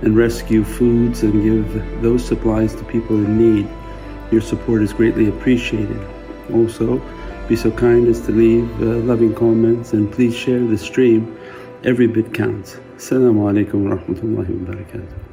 and 0.00 0.16
rescue 0.16 0.64
foods 0.64 1.22
and 1.22 1.42
give 1.42 2.02
those 2.02 2.24
supplies 2.24 2.74
to 2.76 2.84
people 2.84 3.16
in 3.16 3.36
need. 3.36 3.68
Your 4.32 4.40
support 4.40 4.82
is 4.82 4.92
greatly 4.92 5.28
appreciated. 5.28 6.00
Also, 6.52 7.00
be 7.46 7.56
so 7.56 7.70
kind 7.70 8.08
as 8.08 8.22
to 8.22 8.32
leave 8.32 8.70
uh, 8.80 8.86
loving 9.04 9.34
comments 9.34 9.92
and 9.92 10.10
please 10.10 10.34
share 10.34 10.60
the 10.60 10.78
stream. 10.78 11.38
Every 11.84 12.06
bit 12.06 12.32
counts. 12.32 12.76
Assalamu 12.96 13.52
alaikum 13.52 13.84
wa 13.84 13.96
rahmatullahi 13.96 14.66
wa 14.66 14.72
barakatuh. 14.72 15.23